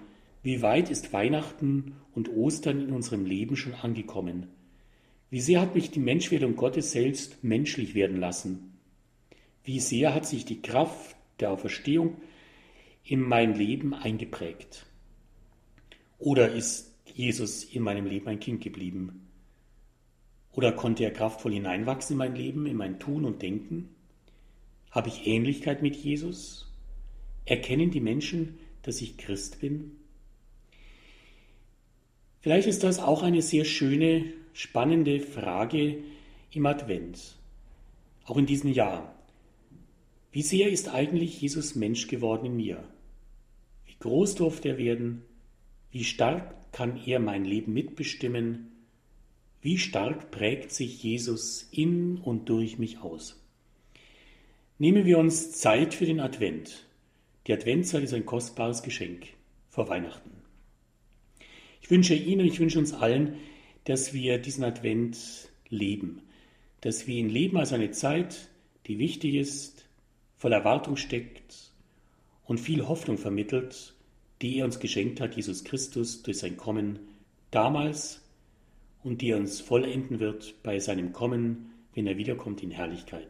[0.42, 4.48] Wie weit ist Weihnachten und Ostern in unserem Leben schon angekommen?
[5.30, 8.78] Wie sehr hat mich die Menschwerdung Gottes selbst menschlich werden lassen?
[9.64, 12.16] Wie sehr hat sich die Kraft der Auferstehung
[13.02, 14.85] in mein Leben eingeprägt?
[16.18, 19.28] Oder ist Jesus in meinem Leben ein Kind geblieben?
[20.52, 23.90] Oder konnte er kraftvoll hineinwachsen in mein Leben, in mein Tun und Denken?
[24.90, 26.72] Habe ich Ähnlichkeit mit Jesus?
[27.44, 29.92] Erkennen die Menschen, dass ich Christ bin?
[32.40, 35.98] Vielleicht ist das auch eine sehr schöne, spannende Frage
[36.52, 37.36] im Advent,
[38.24, 39.14] auch in diesem Jahr.
[40.32, 42.82] Wie sehr ist eigentlich Jesus Mensch geworden in mir?
[43.84, 45.25] Wie groß durfte er werden?
[45.96, 48.70] Wie stark kann er mein Leben mitbestimmen?
[49.62, 53.42] Wie stark prägt sich Jesus in und durch mich aus?
[54.76, 56.86] Nehmen wir uns Zeit für den Advent.
[57.46, 59.28] Die Adventzeit ist ein kostbares Geschenk
[59.70, 60.32] vor Weihnachten.
[61.80, 63.38] Ich wünsche Ihnen, ich wünsche uns allen,
[63.84, 65.16] dass wir diesen Advent
[65.70, 66.20] leben,
[66.82, 68.50] dass wir ihn leben als eine Zeit,
[68.86, 69.88] die wichtig ist,
[70.36, 71.72] voll Erwartung steckt
[72.44, 73.95] und viel Hoffnung vermittelt,
[74.42, 76.98] die er uns geschenkt hat, Jesus Christus, durch sein Kommen
[77.50, 78.20] damals
[79.02, 83.28] und die er uns vollenden wird bei seinem Kommen, wenn er wiederkommt in Herrlichkeit.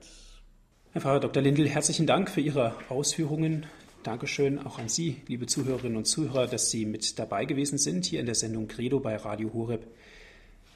[0.92, 1.42] Herr Pfarrer Dr.
[1.42, 3.66] Lindl, herzlichen Dank für Ihre Ausführungen
[4.02, 8.20] Dankeschön auch an Sie, liebe Zuhörerinnen und Zuhörer, dass Sie mit dabei gewesen sind hier
[8.20, 9.84] in der Sendung Credo bei Radio Horeb.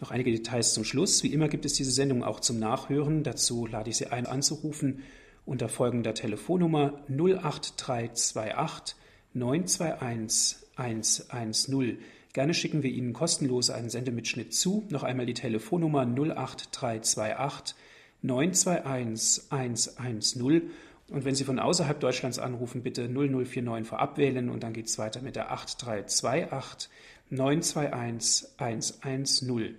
[0.00, 1.22] Noch einige Details zum Schluss.
[1.22, 3.22] Wie immer gibt es diese Sendung auch zum Nachhören.
[3.22, 5.04] Dazu lade ich Sie ein, anzurufen
[5.46, 8.96] unter folgender Telefonnummer 08328
[9.34, 11.98] 921 110.
[12.32, 14.86] Gerne schicken wir Ihnen kostenlos einen Sendemitschnitt zu.
[14.90, 17.76] Noch einmal die Telefonnummer 08328
[18.22, 20.70] 921 110.
[21.10, 24.98] Und wenn Sie von außerhalb Deutschlands anrufen, bitte 0049 vorab wählen und dann geht es
[24.98, 26.88] weiter mit der 8328
[27.30, 29.76] 921 110.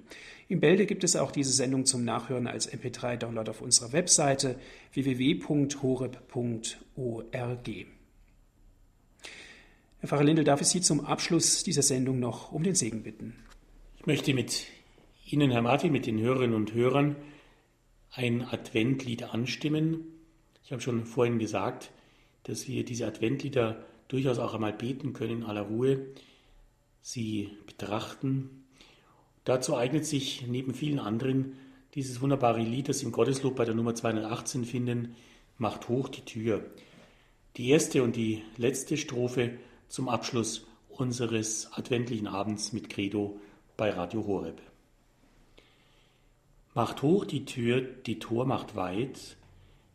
[0.49, 4.59] In Bälde gibt es auch diese Sendung zum Nachhören als MP3-Download auf unserer Webseite
[4.93, 6.11] www.horeb.org.
[10.01, 13.35] Herr Pfarrer Lindel, darf ich Sie zum Abschluss dieser Sendung noch um den Segen bitten?
[13.99, 14.65] Ich möchte mit
[15.27, 17.15] Ihnen, Herr Martin, mit den Hörerinnen und Hörern
[18.09, 20.05] ein Adventlied anstimmen.
[20.63, 21.91] Ich habe schon vorhin gesagt,
[22.45, 26.07] dass wir diese Adventlieder durchaus auch einmal beten können in aller Ruhe,
[27.03, 28.65] sie betrachten.
[29.43, 31.57] Dazu eignet sich neben vielen anderen
[31.93, 35.15] dieses wunderbare Lied, das im Gotteslob bei der Nummer 218 finden,
[35.59, 36.65] Macht hoch die Tür.
[37.57, 39.59] Die erste und die letzte Strophe
[39.91, 43.41] zum Abschluss unseres adventlichen Abends mit Credo
[43.75, 44.61] bei Radio Horeb.
[46.73, 49.35] Macht hoch die Tür, die Tor macht weit,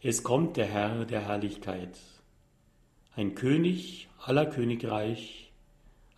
[0.02, 1.98] es kommt der Herr der Herrlichkeit,
[3.14, 5.50] ein König aller Königreich,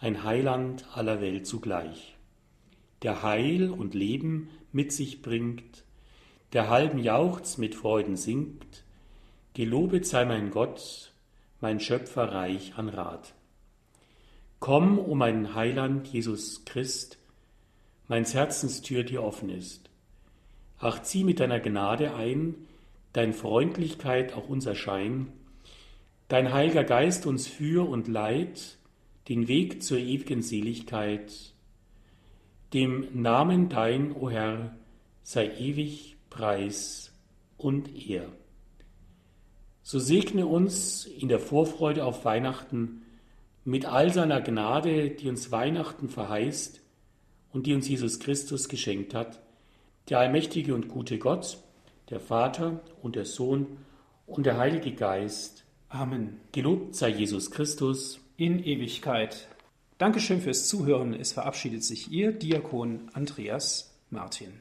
[0.01, 2.17] ein Heiland aller Welt zugleich,
[3.03, 5.85] der Heil und Leben mit sich bringt,
[6.53, 8.83] der halben Jauchz mit Freuden singt,
[9.55, 11.13] gelobet sei mein Gott,
[11.61, 13.35] mein Schöpfer reich an Rat.
[14.61, 17.19] Komm, o mein Heiland Jesus Christ,
[18.09, 19.89] meins Herzenstür dir offen ist.
[20.79, 22.55] Ach, zieh mit deiner Gnade ein,
[23.13, 25.33] dein Freundlichkeit auch unser Schein,
[26.29, 28.79] dein Heiliger Geist uns für und leid,
[29.29, 31.33] den Weg zur ewigen Seligkeit.
[32.73, 34.77] Dem Namen dein, o Herr,
[35.23, 37.13] sei ewig Preis
[37.57, 38.27] und Ehr.
[39.83, 43.03] So segne uns in der Vorfreude auf Weihnachten,
[43.69, 46.81] mit all seiner Gnade, die uns Weihnachten verheißt
[47.53, 49.43] und die uns Jesus Christus geschenkt hat,
[50.09, 51.59] der allmächtige und gute Gott,
[52.09, 53.67] der Vater und der Sohn
[54.27, 55.65] und der Heilige Geist.
[55.91, 56.41] Amen.
[56.53, 58.21] Gelobt sei Jesus Christus.
[58.39, 59.49] In Ewigkeit.
[59.99, 61.13] Dankeschön fürs Zuhören.
[61.13, 64.61] Es verabschiedet sich Ihr Diakon Andreas Martin.